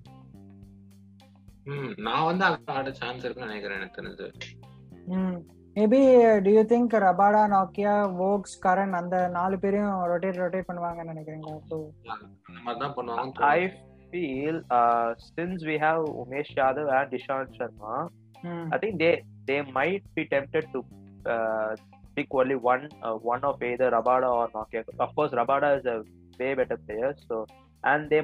நான் 1.98 2.26
வந்து 2.26 2.46
ஆட 2.46 2.92
chance 2.92 3.24
இருக்குன்னு 3.24 3.52
நினைக்கிறேன் 3.52 3.80
எனக்கு 3.80 4.02
தெரிஞ்சு 4.02 4.62
Hmm. 5.08 5.42
Maybe 5.76 6.16
uh, 6.16 6.40
do 6.40 6.50
you 6.50 6.64
think 6.64 6.92
Rabada, 6.92 7.50
Nokia, 7.50 8.08
Vokes, 8.20 8.56
Karan 8.66 8.94
அந்த 8.94 9.28
நாலு 9.28 9.58
பேரையும் 9.58 10.04
ரொட்டேட் 10.12 10.40
ரொட்டேட் 10.44 10.68
பண்ணுவாங்கன்னு 10.70 11.14
நினைக்கிறீங்களா 11.14 12.76
தான் 12.84 12.94
பண்ணுவாங்க 12.94 13.42
I 13.42 13.74
feel 14.12 14.62
uh, 14.70 15.16
since 15.38 15.66
we 15.66 15.78
have 15.78 16.02
Umesh 16.04 16.56
Yadav 16.56 16.88
and 17.00 17.12
Ishant 17.12 17.58
Sharma, 17.58 18.10
hmm. 18.44 18.70
I 18.72 18.78
think 18.78 19.00
they 19.00 19.24
they 19.46 19.62
might 19.62 20.06
be 20.16 20.26
tempted 20.26 20.68
to 20.74 20.86
uh, 21.26 21.76
pick 22.16 22.28
only 22.30 22.56
one 22.56 22.90
uh, 23.02 23.16
one 23.16 23.44
of 23.44 23.62
either 23.62 23.92
Rabada 23.92 24.30
or 24.40 24.48
Nokia. 24.50 24.84
Of 25.00 25.16
course, 25.16 25.32
Rabada 25.32 25.80
is 25.80 25.86
a 25.86 26.04
way 26.40 26.54
better 26.54 26.78
player, 26.78 27.16
so 27.28 27.48
and 27.84 28.10
they 28.10 28.22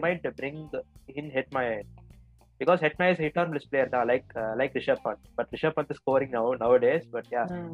because 2.60 2.80
Hetmaya 2.80 3.14
is 3.14 3.20
a 3.20 3.24
hit 3.24 3.38
or 3.38 3.48
miss 3.48 3.66
player 3.66 3.88
uh, 3.94 4.04
like 4.56 4.74
Rishabh 4.74 5.02
Pant. 5.04 5.20
But 5.38 5.52
Rishabh 5.52 5.76
Pant 5.76 5.90
is 5.90 5.98
scoring 5.98 6.32
now 6.32 6.46
nowadays. 6.64 7.06
But 7.16 7.28
yeah, 7.36 7.48
Hmm. 7.54 7.72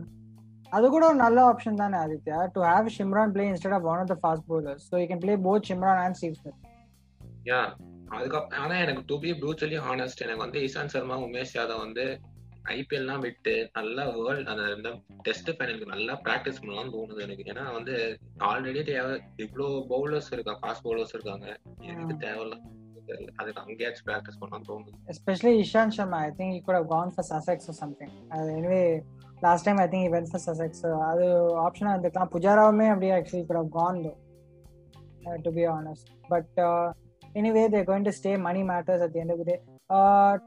அது 0.71 0.85
கூட 0.93 1.03
ஒரு 1.09 1.17
நல்ல 1.23 1.39
option 1.49 1.79
தானே 1.81 1.97
Aditya. 2.03 2.37
To 2.53 2.59
have 2.67 2.87
Shimron 2.95 3.33
play 3.33 3.43
instead 3.49 3.75
of 3.77 3.85
one 3.89 3.99
of 4.03 4.09
the 4.11 4.15
fast 4.21 4.45
bowlers. 4.47 4.81
So 4.89 4.95
you 5.01 5.05
can 5.11 5.21
play 5.23 5.33
both 5.45 5.67
Shimron 5.69 5.99
and 6.03 6.17
Steve 6.19 6.37
Smith 6.39 6.61
yeah 7.49 7.59
அதுக்கப்புறம் 8.15 8.61
ஆனா 8.63 8.75
எனக்கு 8.83 9.03
to 9.11 9.15
be 9.23 9.31
ப்ரூச்சலி 9.41 9.77
honest 9.87 10.23
எனக்கு 10.25 10.43
வந்து 10.45 10.61
இஷாந்த் 10.67 10.93
சர்மா 10.95 11.17
உமேஷ் 11.27 11.53
யாதவ் 11.57 11.83
வந்து 11.85 12.05
ஐபிஎல்லாம் 12.75 13.23
விட்டு 13.27 13.53
நல்லா 13.77 14.05
வேர்ல்ட் 14.17 14.49
அந்த 14.53 14.63
இந்த 14.77 14.91
டெஸ்ட் 15.27 15.51
ஃபைனலுக்கு 15.57 15.91
நல்லா 15.93 16.13
ப்ராக்டிஸ் 16.25 16.61
பண்ணலாம்னு 16.61 16.93
தோணுது 16.95 17.23
எனக்கு. 17.27 17.45
ஏன்னா 17.53 17.65
வந்து 17.77 17.95
ஆல்ரெடி 18.49 18.83
தேவை 18.91 19.13
இவ்வளோ 19.45 19.67
பவுலர்ஸ் 19.93 20.31
இருக்கா 20.37 20.55
ஃபாஸ்ட் 20.63 20.85
பவுலர்ஸ் 20.87 21.15
இருக்காங்க. 21.17 21.47
எதுக்கு 21.91 22.17
தேவையில்ல 22.25 22.57
தெரியல 23.09 23.31
அதுக்கு 23.41 23.61
அங்கேயாச்சும் 23.63 24.07
ப்ராக்டிஸ் 24.09 24.39
பண்ணலாம்னு 24.41 24.67
தோணுது. 24.69 24.97
Especially 25.13 25.53
Ishant 25.63 25.95
Sharma 25.97 26.19
I 26.27 26.31
think 26.39 26.65
கூட 26.67 26.79
கான் 26.93 27.13
ஃபார் 27.15 27.27
சசெக்ஸ் 27.33 27.69
சம்திங் 27.81 28.13
அது 28.35 28.49
anyway 28.59 28.81
last 29.45 29.67
time 29.67 29.81
I 29.85 29.87
think 29.93 30.11
went 30.15 30.29
for 30.31 30.45
Sussex 30.47 30.85
அது 31.11 31.25
ஆப்ஷனாக 31.65 31.93
இருந்துக்கலாம். 31.95 32.31
புஜாராவுமே 32.35 32.87
அப்படியே 32.93 33.13
ஆக்சுவலி 33.17 33.45
கூட 33.51 33.61
gone 33.77 34.01
to 35.45 35.51
be 35.59 35.65
honest 35.77 36.11
but 36.33 36.59
anyway 37.39 37.63
they're 37.75 37.87
going 37.87 38.07
to 38.07 38.13
stay 38.19 38.33
money 38.47 38.61
matters 38.73 39.03
at 39.07 39.17
end 39.21 39.33
of 39.35 39.45
day 39.51 39.55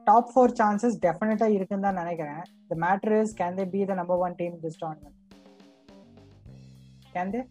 top 0.09 0.31
four 0.35 0.55
chances 0.61 0.97
டெஃபினட்டா 1.07 1.47
இருக்குன்னு 1.57 1.87
தான் 1.87 2.01
நினைக்கிறேன். 2.03 2.43
The 2.71 2.77
matter 2.87 3.15
is 3.23 3.35
can 3.41 3.59
they 3.61 3.67
be 3.75 3.81
the 3.91 3.97
number 4.01 4.23
one 4.27 4.37
team 4.41 4.57
this 4.65 4.79
tournament 4.83 5.19
can 7.17 7.33
they 7.35 7.43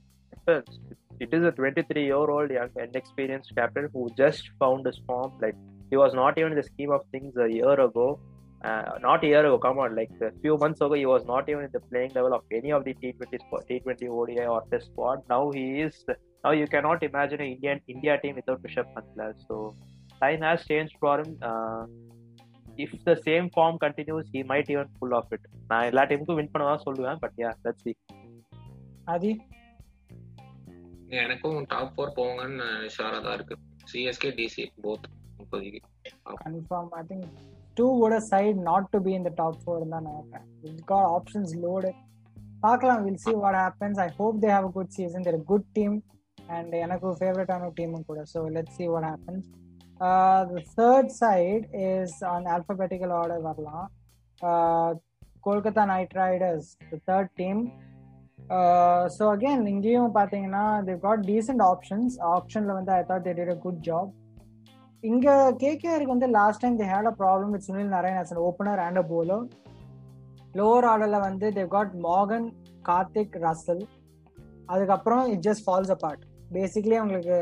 it 1.20 1.32
is 1.32 1.44
a 1.44 1.52
23 1.52 2.04
year 2.04 2.14
old 2.14 2.50
young 2.50 2.70
inexperienced 2.84 3.52
captain 3.56 3.88
who 3.92 4.08
just 4.16 4.50
found 4.58 4.86
his 4.86 5.00
form. 5.06 5.32
Like 5.40 5.56
he 5.90 5.96
was 5.96 6.14
not 6.14 6.38
even 6.38 6.52
in 6.52 6.58
the 6.58 6.68
scheme 6.72 6.90
of 6.90 7.02
things 7.12 7.34
a 7.36 7.48
year 7.48 7.78
ago. 7.88 8.20
Uh, 8.64 8.96
not 9.00 9.24
a 9.24 9.26
year 9.26 9.44
ago, 9.44 9.58
come 9.58 9.78
on, 9.78 9.96
like 9.96 10.10
a 10.20 10.30
few 10.40 10.56
months 10.56 10.80
ago, 10.80 10.94
he 10.94 11.04
was 11.04 11.24
not 11.26 11.48
even 11.48 11.64
in 11.64 11.70
the 11.72 11.80
playing 11.80 12.12
level 12.14 12.32
of 12.32 12.42
any 12.52 12.70
of 12.70 12.84
the 12.84 12.94
T20 12.94 13.40
squad, 13.44 13.64
T20 13.68 14.08
ODI 14.08 14.46
or 14.46 14.62
Test 14.70 14.86
squad. 14.86 15.18
Now 15.28 15.50
he 15.50 15.80
is. 15.80 16.04
Now 16.44 16.52
you 16.52 16.68
cannot 16.68 17.02
imagine 17.02 17.40
an 17.40 17.48
Indian 17.48 17.80
India 17.88 18.18
team 18.22 18.36
without 18.36 18.62
Rishabh 18.62 18.86
Pant. 18.94 19.36
So 19.48 19.74
time 20.20 20.42
has 20.42 20.64
changed 20.64 20.94
for 21.00 21.18
him. 21.20 21.36
Uh, 21.42 21.86
if 22.76 22.90
the 23.04 23.16
same 23.24 23.50
form 23.50 23.78
continues, 23.78 24.26
he 24.32 24.42
might 24.42 24.70
even 24.70 24.88
pull 25.00 25.14
off 25.18 25.28
it. 25.36 25.42
நான் 25.70 25.86
எல்லா 25.90 26.02
டீமுக்கும் 26.10 26.38
win 26.38 26.52
பண்ணதான் 26.54 26.84
சொல்லுவேன் 26.86 27.20
but 27.24 27.36
yeah 27.42 27.50
let's 27.64 27.84
see 27.86 27.96
Aadhi 29.14 29.30
எனக்கும் 31.23 31.59
top 31.71 31.93
four 31.95 32.15
போவாங்கன்னு 32.17 32.65
ஷாரா 32.95 33.19
தான் 33.25 33.35
இருக்கு. 33.37 33.55
சிஎஸ்கே 33.91 34.29
டிசி 34.39 34.63
போத் 34.85 35.05
இப்போதைக்கு 35.41 35.79
confirm 36.43 36.91
I 36.99 37.03
think 37.11 37.27
two 37.77 37.85
would 37.99 38.15
side 38.31 38.59
not 38.67 38.87
to 38.93 38.99
be 39.05 39.11
in 39.17 39.25
the 39.27 39.31
top 39.39 39.59
four 39.63 39.85
தான் 39.93 40.05
நினைக்கிறேன் 40.09 40.47
இட்ஸ் 40.67 40.85
காட் 40.91 41.09
ஆப்ஷன்ஸ் 41.15 41.53
லோடு 41.65 41.89
பார்க்கலாம் 42.65 43.01
will 43.05 43.21
see 43.25 43.33
what 43.43 43.57
happens 43.63 43.99
I 44.05 44.07
hope 44.19 44.37
they 44.43 44.49
have 44.55 44.67
good 44.77 44.93
season 44.97 45.25
they're 45.27 45.39
good 45.51 45.67
team 45.77 45.95
and 46.55 46.73
எனக்கு 46.85 47.07
ஃபேவரட்டான 47.19 47.69
டீமும் 47.79 48.07
கூட. 48.09 48.19
So 48.33 48.41
let 48.57 48.73
see 48.77 48.85
what 48.93 49.07
happens 49.11 49.47
the 50.01 50.61
third 50.79 51.11
side 51.23 51.67
is 51.87 52.17
on 52.33 52.47
alphabetical 52.55 53.13
order 53.19 53.43
வரலாம். 53.49 53.85
Kolkata 55.47 55.83
Knight 55.93 56.15
Riders 56.23 56.69
third 57.09 57.31
team. 57.41 57.61
So 59.15 59.23
again 59.31 59.65
இங்கேயும் 59.67 60.13
பார்த்தீங்கன்னா 60.17 60.63
they 60.87 60.93
got 60.99 61.23
decent 61.29 61.63
options 61.63 62.15
ஆப்ஷனில் 62.35 62.75
வந்து 62.77 62.91
I 62.91 63.01
thought 63.09 63.25
they 63.27 63.33
did 63.39 63.53
a 63.55 63.59
good 63.65 63.81
job 63.87 64.11
இங்கே 65.03 65.33
கேகேஆருக்கு 65.63 66.13
வந்து 66.13 66.29
last 66.37 66.61
time 66.61 66.77
they 66.79 66.87
had 66.93 67.09
a 67.11 67.15
problem 67.19 67.51
with 67.51 67.65
Sunil 67.67 67.91
Narayan 67.95 68.21
as 68.21 68.33
opener 68.45 68.81
and 68.85 68.99
a 68.99 69.05
bowler 69.11 69.43
lower 70.55 70.85
ஆர்டரில் 70.85 71.19
வந்து 71.19 71.49
they 71.51 71.65
got 71.67 71.93
Morgan 72.07 72.47
Karthik 72.81 73.35
Russell 73.45 73.83
அதுக்கப்புறம் 74.69 75.23
it 75.33 75.45
just 75.47 75.65
falls 75.65 75.93
a 75.95 75.99
part 76.05 76.23
basically 76.51 76.95
அவங்களுக்கு 76.95 77.37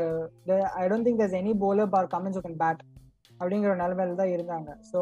I 0.80 0.84
don't 0.88 1.06
think 1.08 1.22
there's 1.22 1.38
any 1.40 1.54
bowler 1.64 1.90
bar 1.94 2.10
Cummins 2.14 2.44
can 2.44 2.60
bat 2.64 2.82
அப்படிங்கிற 3.40 3.70
ஒரு 3.70 3.80
நிலைமையில 3.84 4.14
தான் 4.14 4.32
இருந்தாங்க. 4.34 4.70
So 4.92 5.00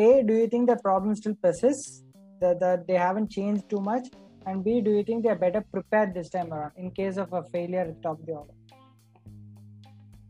a 0.00 0.06
do 0.28 0.34
you 0.40 0.46
think 0.46 0.70
the 0.72 0.76
problem 0.86 1.16
still 1.20 1.38
persists 1.42 1.82
they 2.40 2.50
they 2.88 2.98
change 3.36 3.60
too 3.68 3.78
much 3.80 4.08
and 4.48 4.64
b 4.64 4.80
do 4.80 4.90
you 4.96 5.04
think 5.08 5.22
they're 5.24 5.42
better 5.46 5.62
prepared 5.76 6.14
this 6.14 6.30
time 6.36 6.52
around 6.52 6.72
in 6.76 6.90
case 7.00 7.16
of 7.24 7.32
a 7.40 7.42
failure 7.54 7.86
at 7.92 8.02
top 8.06 8.18
the 8.26 8.32
order 8.40 8.54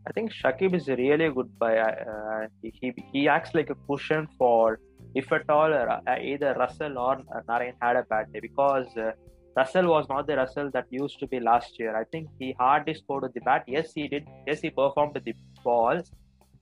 I 0.07 0.11
think 0.11 0.31
Shakib 0.33 0.73
is 0.73 0.87
a 0.87 0.95
really 0.95 1.29
good 1.29 1.49
buy. 1.59 1.77
Uh, 1.77 2.47
he, 2.63 2.93
he 3.13 3.27
acts 3.27 3.53
like 3.53 3.69
a 3.69 3.75
cushion 3.87 4.27
for 4.39 4.79
if 5.13 5.31
at 5.31 5.47
all 5.49 5.71
uh, 5.73 5.99
either 6.19 6.55
Russell 6.57 6.97
or 6.97 7.21
Narayan 7.47 7.75
had 7.81 7.95
a 7.95 8.03
bad 8.03 8.31
day 8.33 8.39
because 8.39 8.87
uh, 8.97 9.11
Russell 9.55 9.87
was 9.87 10.07
not 10.09 10.25
the 10.27 10.35
Russell 10.35 10.69
that 10.73 10.85
used 10.89 11.19
to 11.19 11.27
be 11.27 11.39
last 11.39 11.79
year. 11.79 11.95
I 11.95 12.05
think 12.05 12.29
he 12.39 12.55
hardly 12.59 12.93
scored 12.93 13.23
with 13.23 13.33
the 13.33 13.41
bat. 13.41 13.63
Yes, 13.67 13.93
he 13.93 14.07
did. 14.07 14.27
Yes, 14.47 14.61
he 14.61 14.69
performed 14.69 15.13
with 15.15 15.25
the 15.25 15.35
ball, 15.63 16.01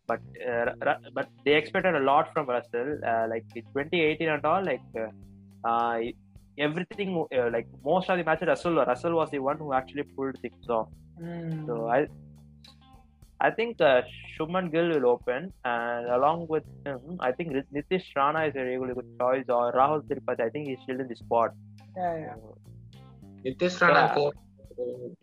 but 0.07 0.19
uh, 0.49 0.95
but 1.13 1.27
they 1.45 1.55
expected 1.55 1.95
a 1.95 1.99
lot 2.11 2.33
from 2.33 2.47
Russell. 2.47 2.99
Uh, 3.05 3.27
like 3.29 3.45
in 3.55 3.63
2018 3.63 4.29
and 4.29 4.45
all, 4.45 4.63
like 4.63 4.81
uh, 4.97 5.09
uh, 5.69 5.99
everything, 6.65 7.09
uh, 7.37 7.49
like 7.55 7.67
most 7.83 8.09
of 8.09 8.17
the 8.17 8.23
matches, 8.23 8.47
Russell 8.47 8.75
Russell 8.89 9.13
was 9.19 9.29
the 9.31 9.39
one 9.39 9.57
who 9.57 9.73
actually 9.73 10.03
pulled 10.15 10.37
things 10.41 10.67
off. 10.69 10.87
Hmm. 11.19 11.65
So 11.67 11.87
I 11.87 11.99
I 13.39 13.51
think 13.51 13.81
uh, 13.81 14.01
Shuman 14.33 14.71
Gill 14.73 14.87
will 14.89 15.07
open, 15.07 15.41
and 15.65 16.07
along 16.17 16.47
with 16.53 16.63
him, 16.85 17.01
I 17.19 17.31
think 17.31 17.51
Nitish 17.75 18.07
Rana 18.15 18.45
is 18.45 18.55
a 18.55 18.65
really 18.69 18.93
good 18.93 19.09
choice, 19.19 19.45
or 19.57 19.65
Rahul 19.73 20.01
Tirupati. 20.09 20.41
I 20.47 20.49
think 20.49 20.67
he's 20.69 20.79
still 20.85 20.99
in 20.99 21.07
the 21.07 21.19
squad. 21.23 21.51
yeah 22.01 22.15
yeah 22.23 22.35
Nitish 23.45 23.77
Rana 23.83 24.01
Yeah. 24.03 24.15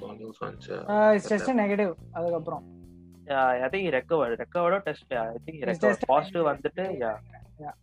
go 0.01 0.07
news 0.21 0.39
வந்துச்சு 0.45 0.73
uh, 0.95 1.11
it's 1.17 1.29
just 1.35 1.51
a 1.53 1.59
negative 1.65 1.93
அதுக்கப்புறம் 2.19 2.65
Yeah, 3.29 3.65
I 3.67 3.69
think 3.73 3.83
he 3.87 3.91
recovered. 3.97 4.33
Recovered 4.43 4.73
or 4.77 4.81
test? 4.87 5.05
Yeah, 5.15 5.27
I 5.35 5.39
think 5.45 5.55
he 5.59 5.61
He's 5.61 5.69
recovered. 5.71 5.93
tested. 5.95 6.09
Positive 6.11 6.43
வந்துட்டு, 6.49 6.85
yeah. 7.03 7.75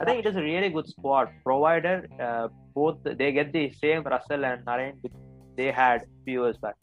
I 0.00 0.04
think 0.06 0.20
it 0.22 0.26
is 0.26 0.36
a 0.36 0.42
really 0.42 0.68
good 0.68 0.88
squad, 0.88 1.28
provided 1.44 2.00
uh, 2.26 2.46
both 2.76 2.98
they 3.20 3.30
get 3.32 3.48
the 3.52 3.64
same 3.82 4.02
Russell 4.14 4.44
and 4.44 4.60
Narayan 4.64 4.94
they 5.58 5.70
had 5.80 5.98
few 6.26 6.40
years 6.44 6.58
back. 6.66 6.78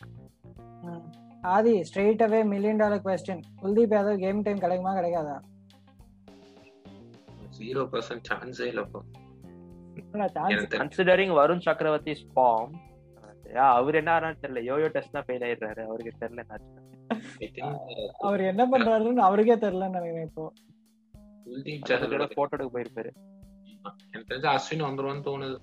Aadhi 1.54 1.74
straight 1.88 2.24
away 2.26 2.40
million 2.52 2.80
dollar 2.82 3.02
question 3.06 3.42
Kuldeep 3.62 3.94
Yadav 3.96 4.20
game 4.24 4.40
time 4.46 4.62
கிடைக்குமா 4.64 4.94
கிடைக்காதா? 4.98 5.36
Zero 7.58 7.84
percent 7.94 8.28
சான்ஸே 8.30 8.68
இல்லப்பா 8.74 9.02
Varun 11.38 11.60
Chakravarti's 11.66 12.22
form, 12.36 12.70
yeah, 13.56 13.70
அவர் 13.80 13.98
என்ன 14.00 14.32
தெரியல. 14.44 14.62
YoYo 14.70 14.88
test 14.96 15.16
தான் 15.18 15.26
fail 15.28 15.46
ஆயிடுறாரு. 15.48 15.82
அவருக்கு 15.90 16.14
தெரியல 16.24 16.44
அவர் 18.28 18.42
என்ன 18.52 18.64
பண்றாருன்னு 18.74 19.28
அவருக்கே 19.28 19.58
தெரியலன்னு 19.66 19.98
நினைக்கிறேன் 20.00 20.28
இப்போ. 20.30 20.46
போட்டோ 22.38 22.56
எடுக்க 22.58 22.70
போயிருப்பாரு. 22.76 23.12
எனக்கு 24.12 24.28
தெரிஞ்சு 24.30 24.50
அஸ்வின் 24.56 24.86
வந்துருவான்னு 24.88 25.26
தோணுது. 25.30 25.58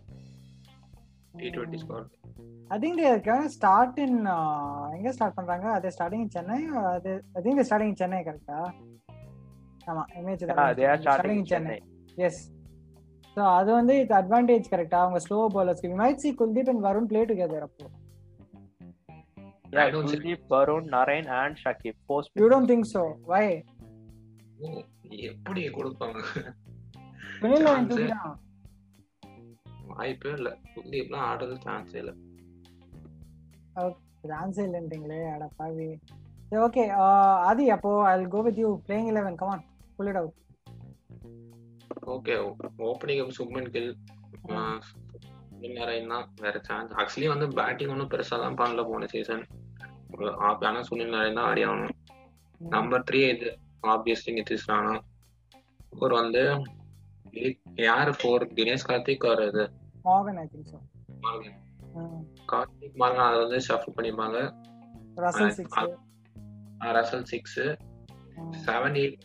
ஐ 2.75 2.79
திங்க் 2.85 3.01
ஸ்டார்ட் 3.57 3.99
இன் 4.05 4.19
எங்க 4.97 5.13
ஸ்டார்ட் 5.17 5.39
பண்றாங்க? 5.39 5.67
அது 5.77 5.93
ஸ்டார்டிங் 5.97 6.27
சென்னை 6.37 6.59
அது 6.95 7.13
ஐ 7.39 7.43
திங்க் 7.47 7.67
ஸ்டார்டிங் 7.71 7.97
சென்னை 8.03 8.21
கரெக்டா 8.29 8.59
ஆமா 9.91 10.05
image 10.21 10.45
starting 11.07 11.47
Chennai. 11.53 11.79
Yes 12.27 12.43
so 13.37 13.43
அது 13.59 13.71
வந்து 13.79 13.95
இது 14.05 14.15
அட்வான்டேஜ் 14.21 14.67
கரெக்டா 14.73 15.01
அவங்க 15.05 15.21
slow 15.27 15.41
பவுலர்ஸ்க்கு 15.57 15.91
we 15.93 15.99
might 16.05 16.23
see 16.25 16.31
Kuldeep 16.41 16.71
and 16.75 16.85
Varun 16.89 17.11
play 17.13 17.23
together 17.33 17.67
அப்போ. 17.69 17.89
Narayan 20.95 21.27
and 21.37 21.55
Shakib. 21.61 21.95
Four 22.09 22.23
you 22.41 22.49
don't 22.53 22.69
think 22.71 22.87
so 22.95 23.03
why 23.31 23.45
எப்படி 25.21 25.69
கொடுப்பாங்க? 25.69 26.19
வாய்ப்பே 29.91 30.31
இல்ல. 30.31 30.51
குல்தீப்லாம் 30.73 31.27
ஆடுறது 31.29 31.57
சான்ஸே 31.65 31.99
இல்ல. 31.99 32.13
ஆன்சர் 34.37 34.67
இல்லைன்றீங்களே 34.67 35.21
அட 35.31 35.51
பாவி. 35.57 35.87
ஓகே 36.59 36.83
ஆதி 37.45 37.71
அப்போ 37.71 37.91
I 38.09 38.27
go 38.27 38.41
with 38.41 38.59
you 38.59 38.81
playing 38.87 39.09
eleven 39.09 39.37
come on 39.37 39.63
pull 39.97 40.07
it 40.07 40.17
out 40.17 40.39
okay 42.07 42.35
opening 42.85 43.31
Shubman 43.31 43.71
Gill 43.71 43.91
தான் 44.49 44.81
வேற 46.41 46.57
சான்ஸ் 46.61 46.93
ஆக்சுவலி 46.93 47.27
வந்து 47.27 47.49
பேட்டிங் 47.51 47.89
ஒன்றும் 47.89 48.11
பெருசா 48.11 48.37
தான் 48.39 48.57
பண்ணல 48.57 48.85
போன 48.85 49.07
சீசன் 49.07 49.45
ஆனா 50.63 50.81
சுனில் 50.83 51.09
நாராயண் 51.09 51.35
தான் 51.35 51.45
ஆடி 51.45 51.65
ஆகணும். 51.65 51.97
நம்பர் 52.61 53.05
த்ரீ 53.11 53.29
இது. 53.29 53.51
ஆப்வியஸ்லி 53.83 54.33
நிதிஷ் 54.35 54.69
ராணா 54.71 54.95
ஃபோர் 55.91 56.15
வந்து 56.19 56.43
யாரு 57.83 58.13
ஃபோர் 58.19 58.45
தினேஷ் 58.55 58.87
கார்த்திக் 58.89 59.27
ஒரு 59.29 59.45
இது 59.49 59.65
Morgan 60.05 60.39
I 60.39 60.47
think 60.47 60.69
so 60.71 60.79
Morgan 61.25 61.59
Karthik 62.47 62.97
Morgan 62.97 63.27
அதை 63.27 63.39
வந்து 63.45 63.61
ஷஃபிள் 63.67 63.97
பண்ணிப்பாங்க. 63.97 64.39
Russell 65.19 65.55
six 65.57 65.79
Russell 66.97 67.27
six 67.27 67.59
seven 68.65 68.97
eight 69.01 69.19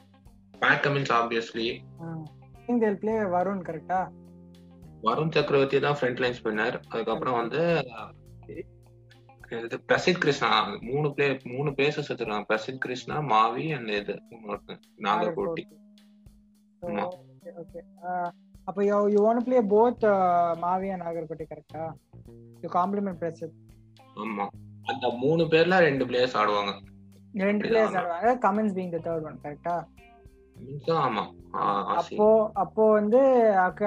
Pat 0.62 0.82
Cummins 0.86 1.14
obviously 1.18 1.68
think 2.60 2.82
they'll 2.84 3.00
play 3.00 3.14
Varun 3.36 3.64
கரெக்டா 3.68 4.00
வருண் 5.04 5.34
சக்கரவர்த்தி 5.36 5.80
தான் 5.82 5.98
ஃப்ரண்ட் 5.98 6.22
லைன் 6.22 6.38
ஸ்பின்னர் 6.38 6.78
அதுக்கப்புறம் 6.86 7.40
வந்து 7.42 7.62
இது 9.52 9.78
பிரசித் 9.90 10.22
கிருஷ்ணா. 10.24 10.50
மூணு 10.88 11.08
பிளே 11.14 11.28
மூணு 11.52 11.70
பிளேசஸ் 11.72 12.10
வச்சிருக்காங்க 12.12 12.48
பிரசித் 12.50 12.82
கிருஷ்ணா 12.86 13.18
மாவி 13.32 13.66
அண்ட் 13.78 13.92
இது. 14.00 14.16
நாகர்கோட்டி. 15.06 15.64
ஓகே 17.62 17.82
அப்போ 18.68 18.82
you 18.84 18.98
you 19.14 19.20
want 19.26 19.46
play 19.46 19.60
both 19.74 20.04
Mavi 20.64 20.90
and 20.94 21.04
நாகர்கோட்டை 21.06 21.46
கரெக்டா 21.52 21.84
யூ 22.64 22.70
காம்ப்ளிமெண்ட் 22.70 23.22
பிரசித். 23.22 23.56
ஆமா. 24.24 24.48
அந்த 24.86 25.06
மூணு 25.24 25.44
பேர்ல 25.54 25.78
ரெண்டு 25.88 26.06
பிளேயர்ஸ் 26.06 26.38
ஆடுவாங்க. 26.42 26.74
ரெண்டு 27.46 27.64
பிளேயர்ஸ் 27.70 27.98
ஆடுவாங்க. 28.02 28.30
Cummins 28.46 28.76
being 28.78 28.94
the 28.96 29.02
third 29.08 29.30
one 29.32 29.40
கரெக்டா 29.46 29.78
Means 30.60 30.88
ஆமா. 31.02 31.24
அப்போ 31.96 32.28
அப்போ 32.54 32.84
வந்து 32.92 33.20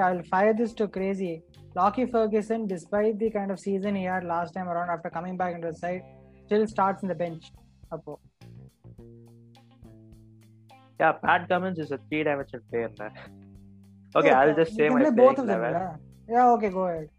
I 0.03 0.11
fire 0.29 0.55
this 0.59 0.75
to 0.75 0.85
crazy 0.89 1.31
Lockie 1.75 2.05
Ferguson, 2.05 2.67
despite 2.67 3.17
the 3.17 3.29
kind 3.29 3.51
of 3.51 3.59
season 3.59 3.95
he 3.95 4.03
had 4.03 4.25
last 4.25 4.53
time 4.53 4.67
around 4.67 4.89
after 4.89 5.09
coming 5.09 5.37
back 5.37 5.55
into 5.55 5.67
the 5.67 5.73
side, 5.73 6.01
still 6.45 6.67
starts 6.67 7.01
in 7.03 7.07
the 7.07 7.15
bench. 7.15 7.51
Appo. 7.91 8.17
Yeah, 10.99 11.13
Pat 11.13 11.47
Cummins 11.47 11.79
is 11.79 11.91
a 11.91 11.99
three-dimensional 12.09 12.63
player. 12.69 12.91
Man. 12.99 13.11
Okay, 14.15 14.27
yeah, 14.27 14.41
I'll 14.41 14.55
just 14.55 14.75
say 14.75 14.89
my 14.89 15.09
both 15.09 15.39
of 15.39 15.47
them. 15.47 15.61
Yeah. 15.61 15.95
yeah, 16.29 16.51
okay, 16.51 16.69
go 16.69 16.87
ahead. 16.87 17.09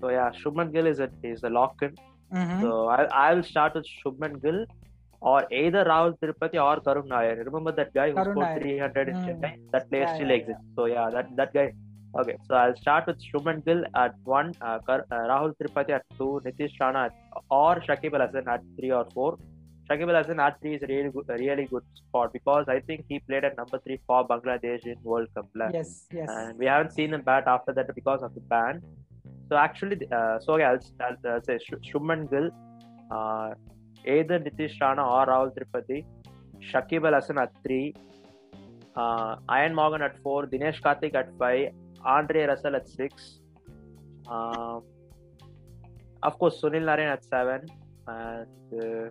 So 0.00 0.08
yeah, 0.08 0.30
Shubman 0.30 0.72
Gill 0.72 0.86
is 0.86 0.98
a 0.98 1.10
is 1.22 1.42
a 1.44 1.50
lock 1.50 1.76
in. 1.82 1.94
Mm-hmm. 2.34 2.62
So 2.62 2.88
I'll 2.88 3.08
I'll 3.12 3.42
start 3.42 3.74
with 3.74 3.86
Shubman 3.98 4.42
Gill 4.42 4.64
or 5.20 5.46
either 5.52 5.84
Rahul 5.84 6.18
Tirupati 6.18 6.58
or 6.68 6.80
Karun 6.80 7.06
Nair. 7.08 7.36
Remember 7.44 7.72
that 7.72 7.92
guy 7.94 8.10
who 8.10 8.24
scored 8.24 8.62
300 8.62 9.08
in. 9.08 9.14
Mm. 9.14 9.26
Chennai? 9.26 9.52
That 9.72 9.88
player 9.90 10.02
yeah, 10.02 10.14
still 10.14 10.28
yeah, 10.28 10.34
exists. 10.34 10.62
Yeah. 10.64 10.74
So 10.76 10.86
yeah, 10.86 11.10
that 11.10 11.36
that 11.36 11.54
guy 11.54 11.72
Okay, 12.20 12.36
so 12.46 12.54
I'll 12.54 12.76
start 12.76 13.06
with 13.08 13.18
Shubman 13.28 13.64
Gill 13.64 13.82
at 13.96 14.14
one, 14.24 14.54
uh, 14.60 14.78
Kar- 14.86 15.06
uh, 15.10 15.16
Rahul 15.32 15.52
Tirupati 15.56 15.90
at 15.90 16.04
two, 16.16 16.40
Nitish 16.44 16.74
Rana 16.80 17.06
at, 17.06 17.14
or 17.50 17.80
Shakib 17.86 18.14
Al 18.18 18.26
Hasan 18.26 18.48
at 18.48 18.62
three 18.78 18.92
or 18.92 19.04
four. 19.12 19.36
Shakib 19.90 20.08
Al 20.12 20.18
Hasan 20.22 20.38
at 20.38 20.60
three 20.60 20.74
is 20.76 20.82
a 20.84 20.86
really 20.86 21.10
good, 21.10 21.28
really 21.28 21.66
good 21.66 21.82
spot 21.96 22.32
because 22.32 22.66
I 22.68 22.78
think 22.80 23.04
he 23.08 23.18
played 23.18 23.44
at 23.44 23.56
number 23.56 23.80
three 23.84 23.98
for 24.06 24.26
Bangladesh 24.28 24.86
in 24.86 24.96
World 25.02 25.28
Cup. 25.34 25.48
yes 25.78 26.06
yes 26.12 26.28
and 26.36 26.56
we 26.58 26.66
haven't 26.66 26.92
seen 26.92 27.12
him 27.14 27.22
bat 27.22 27.44
after 27.48 27.72
that 27.72 27.92
because 27.96 28.22
of 28.22 28.32
the 28.34 28.40
ban. 28.52 28.80
So 29.48 29.56
actually, 29.56 29.98
uh, 30.12 30.38
so 30.38 30.56
yeah, 30.56 30.70
I'll, 30.76 31.06
I'll, 31.08 31.36
uh 31.36 31.40
say 31.46 31.58
Sh- 31.58 31.82
Shubman 31.92 32.30
Gill, 32.30 32.50
uh, 33.10 33.54
either 34.06 34.38
Nitish 34.38 34.80
Rana 34.80 35.04
or 35.16 35.26
Rahul 35.26 35.50
Tripathi, 35.58 36.04
Shakib 36.72 37.04
Al 37.08 37.14
Hasan 37.20 37.38
at 37.38 37.52
three, 37.66 37.94
uh, 38.96 39.36
Ian 39.50 39.74
Morgan 39.74 40.00
at 40.02 40.16
four, 40.22 40.46
Dinesh 40.46 40.80
Karthik 40.80 41.14
at 41.14 41.28
five, 41.38 41.72
Andre 42.04 42.46
Russell 42.46 42.76
at 42.76 42.88
six. 42.88 43.40
Um, 44.28 44.82
of 46.22 46.38
course, 46.38 46.60
Sunil 46.62 46.84
Narayan 46.84 47.12
at 47.12 47.24
seven, 47.24 47.66
and 48.06 48.46
uh, 48.82 49.10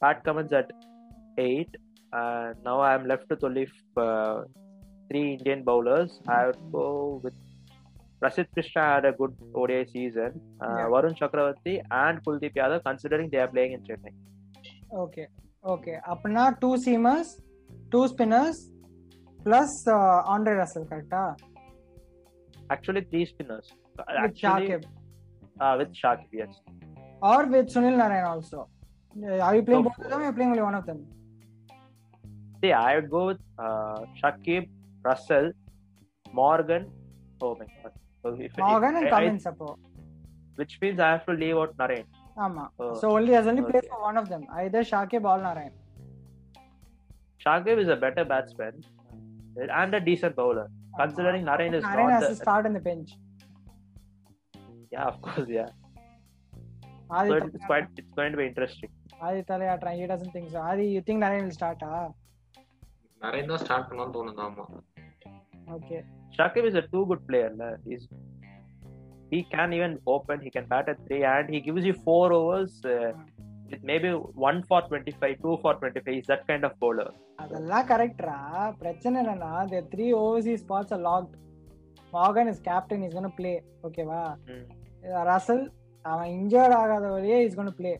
Pat 0.00 0.24
Cummins 0.24 0.52
at 0.52 0.70
eight. 1.38 1.74
And 2.12 2.56
now 2.64 2.80
I 2.80 2.94
am 2.94 3.06
left 3.06 3.28
with 3.28 3.42
only 3.44 3.68
uh, 3.96 4.42
three 5.10 5.34
Indian 5.34 5.64
bowlers. 5.64 6.20
I 6.28 6.46
would 6.46 6.72
go 6.72 7.20
with 7.22 7.34
Prasid 8.22 8.46
Krishna 8.54 8.82
had 8.82 9.04
a 9.04 9.12
good 9.12 9.34
ODI 9.54 9.86
season. 9.92 10.40
Uh, 10.60 10.76
yeah. 10.78 10.86
Varun 10.86 11.18
Chakravarti 11.18 11.82
and 11.90 12.22
Kuldeep 12.24 12.54
Yadav, 12.54 12.82
considering 12.84 13.28
they 13.30 13.38
are 13.38 13.48
playing 13.48 13.72
in 13.72 13.80
Chennai. 13.80 14.12
Okay, 14.94 15.26
okay. 15.64 15.98
Apna 16.08 16.58
two 16.60 16.76
seamers, 16.84 17.40
two 17.90 18.08
spinners, 18.08 18.70
plus 19.44 19.86
uh, 19.86 20.22
Andre 20.26 20.54
Russell, 20.54 20.86
correct? 20.86 21.12
actually 22.70 23.02
three 23.10 23.26
spinners. 23.26 23.72
Uh, 23.98 24.04
with 24.22 24.36
Shakib. 24.36 24.84
Uh, 25.60 25.74
with 25.78 25.92
Shakib, 25.94 26.28
yes. 26.32 26.60
Or 27.22 27.46
with 27.46 27.68
Sunil 27.68 27.96
Narayan 27.96 28.26
also. 28.26 28.68
Uh, 29.22 29.38
are 29.38 29.56
you 29.56 29.62
playing 29.62 29.82
both 29.82 29.98
of 29.98 30.10
them 30.10 30.20
or 30.20 30.22
are 30.22 30.26
you 30.26 30.32
playing 30.32 30.50
only 30.50 30.62
one 30.62 30.74
of 30.74 30.86
them? 30.86 31.06
See, 32.62 32.72
I 32.72 32.96
would 32.96 33.10
go 33.10 33.26
with 33.26 33.38
uh, 33.58 34.00
Shakib, 34.22 34.68
Russell, 35.02 35.52
Morgan. 36.32 36.90
Oh 37.40 37.56
my 37.58 37.66
god. 37.82 37.92
So 38.22 38.36
if, 38.38 38.56
Morgan 38.58 38.96
and 38.96 39.08
Cummins, 39.08 39.42
suppose. 39.42 39.78
Which 40.56 40.78
means 40.80 41.00
I 41.00 41.10
have 41.12 41.26
to 41.26 41.32
leave 41.32 41.56
out 41.56 41.74
Narayan. 41.78 42.04
Ama. 42.38 42.70
So, 42.76 42.94
so 43.00 43.10
only 43.16 43.32
has 43.32 43.46
only 43.46 43.62
okay. 43.62 43.72
played 43.72 43.86
for 43.88 44.00
one 44.00 44.16
of 44.18 44.28
them, 44.28 44.46
either 44.54 44.80
Shakib 44.80 45.24
or 45.24 45.38
Narayan. 45.42 45.72
Shakib 47.44 47.78
is 47.78 47.88
a 47.88 47.96
better 47.96 48.24
batsman 48.24 48.84
and 49.56 49.94
a 49.94 50.00
decent 50.00 50.36
bowler. 50.36 50.68
Considering 51.00 51.42
Narain 51.50 51.72
is 51.78 51.84
Narayan 51.84 52.10
not 52.10 52.14
has 52.16 52.22
the, 52.24 52.34
to 52.34 52.42
start 52.44 52.66
in 52.70 52.74
the 52.78 52.84
bench 52.90 53.10
yeah, 54.94 55.06
of 55.12 55.16
course, 55.26 55.48
yeah. 55.58 55.70
Aadhi 57.16 57.28
So 57.30 57.36
it's 57.48 57.66
quite 57.70 57.88
it's 58.00 58.14
going 58.20 58.32
to 58.34 58.38
be 58.42 58.46
interesting. 58.50 58.90
Aadhi 59.26 59.40
தலையாட்டுறான் 59.50 59.98
he 60.00 60.06
doesn't 60.12 60.32
think 60.36 60.46
so 60.54 60.60
Aadhi 60.70 60.84
you 60.94 61.02
think 61.08 61.18
Narayan 61.24 61.46
will 61.48 61.56
start 61.60 61.82
ah 61.94 62.04
நிறைய 63.24 63.42
தான் 63.50 63.62
start 63.64 63.88
பண்ணலாம்னு 63.90 64.14
தோணுது 64.18 64.42
ஆமா 64.48 64.66
okay 65.76 66.00
Shakib 66.36 66.64
is 66.70 66.74
a 66.80 66.82
too 66.92 67.02
good 67.10 67.22
player. 67.28 67.50
la. 67.60 67.68
He's 67.86 68.02
he 69.32 69.38
can 69.54 69.70
even 69.76 69.92
open. 70.14 70.36
He 70.46 70.50
can 70.56 70.66
bat 70.72 70.88
at 70.92 70.98
three, 71.06 71.22
and 71.34 71.46
he 71.54 71.60
gives 71.66 71.84
you 71.88 71.94
four 72.06 72.26
overs 72.38 72.74
uh, 72.94 73.12
with 73.70 73.82
maybe 73.90 74.10
one 74.48 74.58
for 74.68 74.80
twenty-five, 74.90 75.36
two 75.44 75.54
for 75.62 75.72
twenty-five. 75.80 76.14
He's 76.16 76.30
that 76.32 76.44
kind 76.50 76.64
of 76.68 76.74
bowler. 76.84 77.08
அதெல்லாம் 77.42 77.88
கரெக்டா 77.92 78.38
பிரச்சனை 78.82 79.16
என்னன்னா 79.22 79.52
the 79.74 79.82
three 79.92 80.10
overseas 80.22 80.62
spots 80.66 80.92
are 80.96 81.02
locked. 81.10 81.34
Morgan 82.12 82.48
is 82.50 82.60
captain 82.66 83.02
is 83.06 83.14
gone 83.16 83.32
play 83.38 83.52
ஓகேவா. 83.86 84.20
Russell 85.30 85.64
அவன் 86.04 86.30
injured 86.36 86.74
ஆகாத 86.82 87.06
வரையே 87.14 87.38
is 87.46 87.56
gone 87.58 87.72
play 87.78 87.92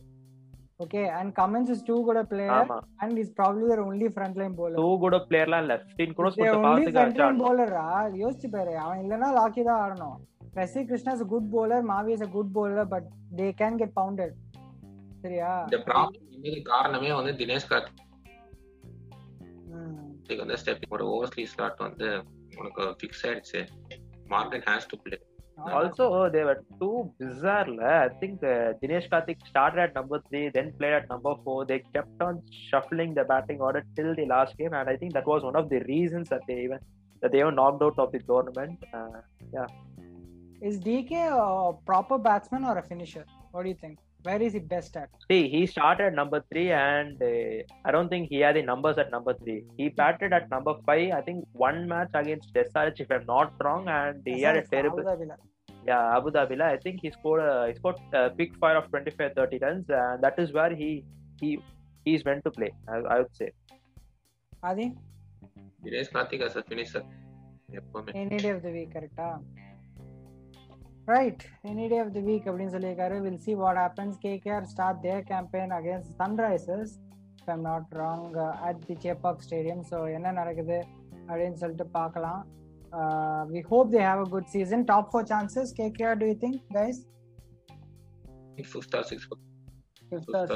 okay 0.84 1.02
and 1.18 1.30
Cummins 1.40 1.70
is 1.74 1.82
too 1.88 1.96
good 2.08 2.20
player 2.30 2.70
and 3.02 3.18
is 3.22 3.32
probably 3.38 3.64
their 3.70 3.82
only 3.88 4.08
front 4.14 4.38
line 4.40 4.54
bowler. 4.60 4.76
Too 4.80 4.88
good 5.04 5.18
பிளேயர்லாம் 5.28 5.62
இல்ல. 5.64 5.76
Fifteen 5.82 6.14
cross 6.18 6.36
They 6.38 6.48
கொடுத்து 6.48 6.94
பாத்துக்க 6.94 7.28
bowler-ஆ? 7.44 7.90
யோசிச்சு 8.22 8.50
பாரு 8.56 8.74
அவன் 8.84 9.00
இல்லனா 9.04 9.30
லாக்கி 9.38 9.64
தான் 9.68 9.80
ஆடணும். 9.84 10.16
Prasidh 10.56 10.82
Krishna 10.90 11.14
is 11.18 11.26
good 11.34 11.50
bowler 11.54 11.80
Mavi 11.92 12.12
is 12.16 12.24
a 12.26 12.30
good 12.36 12.52
bowler 12.58 12.86
but 12.94 13.08
they 13.40 13.48
can 13.62 13.78
get 13.82 13.94
pounded 14.00 14.34
சரியா 15.22 15.50
இந்த 15.68 15.78
ப்ராப்ளம் 15.88 16.62
காரணமே 16.72 17.12
வந்து 17.18 17.32
தினேஷ் 17.42 17.70
கார்த்திக். 17.70 18.02
வந்து 20.42 20.58
ஸ்டெப் 20.62 20.84
ஒரு 20.96 21.04
ஓவர்ஸ்லீ 21.14 21.44
ஸ்லாட் 21.52 21.80
வந்து 21.86 22.08
உனக்கு 22.60 22.84
ஃபிக்ஸ் 23.00 23.24
ஆயிடுச்சு 23.28 23.62
Morgan 24.34 24.66
has 24.70 24.90
to 24.92 24.98
play 25.06 25.18
were 26.44 26.62
too 26.80 26.96
bizarre. 27.18 27.68
la. 27.76 27.92
I 28.00 28.08
think 28.20 28.42
uh, 28.42 28.74
Dinesh 28.80 29.06
Karthik 29.12 29.38
started 29.46 29.80
at 29.84 29.94
number 29.94 30.18
three, 30.28 30.50
then 30.50 30.66
played 30.80 30.96
at 30.98 31.08
number 31.08 31.32
four. 31.44 31.64
They 31.64 31.78
kept 31.94 32.20
on 32.20 32.42
shuffling 32.66 33.14
the 33.14 33.24
batting 33.24 33.60
order 33.60 33.82
till 33.96 34.14
the 34.14 34.26
last 34.26 34.54
game, 34.58 34.74
and 34.74 34.88
I 34.88 34.96
think 34.96 35.14
that 35.14 35.26
was 35.26 35.42
one 35.42 35.56
of 35.56 35.68
the 35.68 35.80
reasons 35.84 36.28
that 36.28 36.44
they 36.50 36.58
even 36.66 36.80
that 37.22 37.32
they 37.32 37.42
were 37.42 37.52
knocked 37.52 37.82
out 37.82 37.98
of 37.98 38.12
the 38.12 38.20
tournament. 38.30 38.84
Uh, 38.92 39.66
Is 40.60 40.78
DK 40.80 41.12
a 41.38 41.72
proper 41.84 42.18
batsman 42.18 42.64
or 42.64 42.78
a 42.78 42.82
finisher? 42.82 43.24
What 43.52 43.62
do 43.62 43.68
you 43.68 43.80
think? 43.80 43.96
Where 44.26 44.42
is 44.42 44.54
he 44.54 44.58
best 44.58 44.96
at? 44.96 45.10
See, 45.30 45.48
he 45.48 45.66
started 45.66 46.14
number 46.20 46.38
three, 46.50 46.70
and 46.72 47.22
uh, 47.22 47.62
I 47.84 47.92
don't 47.92 48.08
think 48.08 48.28
he 48.28 48.38
had 48.40 48.56
the 48.56 48.62
numbers 48.62 48.98
at 48.98 49.10
number 49.16 49.34
three. 49.34 49.58
He 49.76 49.88
hmm. 49.88 49.94
batted 49.94 50.32
at 50.38 50.50
number 50.50 50.74
five. 50.86 51.12
I 51.18 51.20
think 51.26 51.44
one 51.52 51.86
match 51.92 52.10
against 52.14 52.52
SRH, 52.54 53.00
if 53.04 53.10
I'm 53.16 53.26
not 53.26 53.52
wrong, 53.62 53.86
and 53.88 54.22
he 54.24 54.32
SRH, 54.32 54.46
had 54.46 54.56
a 54.56 54.64
terrible. 54.74 55.36
Yeah, 55.86 56.16
Abu 56.16 56.32
Dhabi. 56.36 56.60
I 56.60 56.76
think 56.78 57.02
he 57.02 57.10
scored. 57.12 57.44
He 57.68 57.74
scored 57.76 58.00
a 58.12 58.30
big 58.30 58.58
fire 58.58 58.76
of 58.76 58.88
25, 58.90 59.34
30 59.36 59.58
runs, 59.58 59.84
and 59.88 60.24
that 60.24 60.40
is 60.44 60.52
where 60.52 60.74
he 60.74 61.04
he 61.40 61.58
he's 62.04 62.24
meant 62.24 62.42
to 62.48 62.50
play. 62.50 62.72
I, 62.88 62.96
I 63.14 63.18
would 63.20 63.36
say. 63.42 63.50
Adi. 64.64 64.92
Dinesh 65.84 66.10
Karthik 66.10 66.40
as 66.40 66.56
a. 66.56 66.64
Any 68.14 68.38
day 68.38 68.50
of 68.50 68.62
the 68.62 68.70
week, 68.70 68.92
correct? 68.92 69.18
Ah? 69.18 69.38
Right 71.06 71.42
any 71.70 71.84
day 71.90 71.96
of 72.04 72.12
the 72.14 72.20
week 72.28 72.46
அப்படின்னு 72.48 72.74
சொல்லியிருக்காரு. 72.76 73.16
Will 73.24 73.42
see 73.46 73.52
what 73.62 73.80
happens 73.82 74.16
KKR 74.24 74.64
start 74.72 75.02
their 75.06 75.22
campaign 75.32 75.72
against 75.78 76.12
Sunrisers 76.20 76.94
if 77.40 77.50
I'm 77.54 77.66
not 77.68 77.92
wrong 78.00 78.24
at 78.68 78.80
the 78.88 78.96
Chepauk 79.04 79.44
stadium 79.46 79.84
so 79.90 79.98
என்ன 80.16 80.32
நடக்குது 80.40 80.78
அப்படின்னு 81.28 81.58
சொல்லிட்டு 81.62 81.86
பார்க்கலாம். 81.98 82.42
We 83.52 83.60
hope 83.70 83.90
they 83.94 84.02
have 84.08 84.22
a 84.24 84.28
good 84.34 84.50
season 84.54 84.84
top 84.92 85.10
four 85.12 85.28
chances 85.32 85.72
KKR 85.80 86.18
do 86.22 86.28
you 86.30 86.36
think 86.44 86.60
guys 86.78 87.00
fifth 88.72 88.96
or 89.00 89.06
six 89.10 89.28
fifth 90.10 90.36
or. 90.40 90.52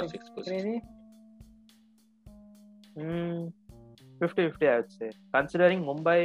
gravy 0.49 0.77
mm, 3.01 3.41
50 4.21 4.43
50 4.45 4.69
i 4.69 4.77
would 4.77 4.91
say 4.93 5.09
considering 5.35 5.81
mumbai 5.83 6.23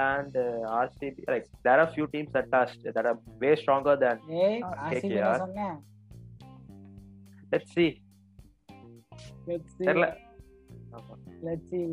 and 0.00 0.32
uh, 0.36 0.46
rcb 0.80 1.16
like 1.28 1.46
there 1.64 1.78
are 1.80 1.88
few 1.88 2.06
teams 2.06 2.30
that 2.32 2.48
are 2.52 2.66
that 2.96 3.06
are 3.06 3.16
way 3.42 3.54
stronger 3.56 3.96
than 3.96 4.16
ஏய் 4.42 4.60
Ah, 4.64 4.72
RCB 4.84 5.08
KKR. 5.10 5.24
நான் 5.26 5.42
சொன்னேன் 5.44 5.78
let's 7.52 7.70
see 7.76 7.90
Let's 9.48 9.70
see. 9.76 9.86
தெரியல. 9.86 10.06
Let's 11.42 11.64
see. 11.70 11.84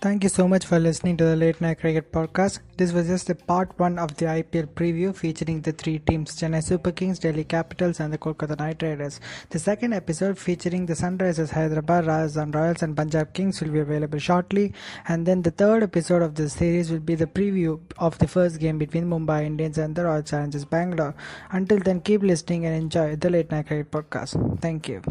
Thank 0.00 0.22
you 0.22 0.28
so 0.28 0.46
much 0.46 0.64
for 0.64 0.78
listening 0.78 1.16
to 1.16 1.24
the 1.24 1.34
Late 1.34 1.60
Night 1.60 1.80
Cricket 1.80 2.12
Podcast. 2.12 2.60
This 2.76 2.92
was 2.92 3.08
just 3.08 3.26
the 3.26 3.34
part 3.34 3.76
one 3.80 3.98
of 3.98 4.16
the 4.16 4.26
IPL 4.26 4.68
preview 4.68 5.12
featuring 5.12 5.60
the 5.60 5.72
three 5.72 5.98
teams 5.98 6.36
Chennai 6.36 6.62
Super 6.62 6.92
Kings, 6.92 7.18
Delhi 7.18 7.42
Capitals, 7.42 7.98
and 7.98 8.12
the 8.12 8.18
Kolkata 8.18 8.56
Knight 8.56 8.80
Riders. 8.80 9.18
The 9.50 9.58
second 9.58 9.94
episode 9.94 10.38
featuring 10.38 10.86
the 10.86 10.92
Sunrisers 10.92 11.50
Hyderabad, 11.50 12.06
Rajasthan 12.06 12.52
Royals, 12.52 12.82
and 12.82 12.96
Punjab 12.96 13.34
Kings 13.34 13.60
will 13.60 13.72
be 13.72 13.80
available 13.80 14.20
shortly. 14.20 14.72
And 15.08 15.26
then 15.26 15.42
the 15.42 15.50
third 15.50 15.82
episode 15.82 16.22
of 16.22 16.36
this 16.36 16.52
series 16.52 16.92
will 16.92 17.00
be 17.00 17.16
the 17.16 17.26
preview 17.26 17.80
of 17.98 18.16
the 18.18 18.28
first 18.28 18.60
game 18.60 18.78
between 18.78 19.04
Mumbai 19.04 19.46
Indians 19.46 19.78
and 19.78 19.96
the 19.96 20.04
Royal 20.04 20.22
Challengers 20.22 20.64
Bangalore. 20.64 21.16
Until 21.50 21.80
then, 21.80 22.02
keep 22.02 22.22
listening 22.22 22.66
and 22.66 22.76
enjoy 22.76 23.16
the 23.16 23.30
Late 23.30 23.50
Night 23.50 23.66
Cricket 23.66 23.90
Podcast. 23.90 24.60
Thank 24.60 24.88
you. 24.88 25.02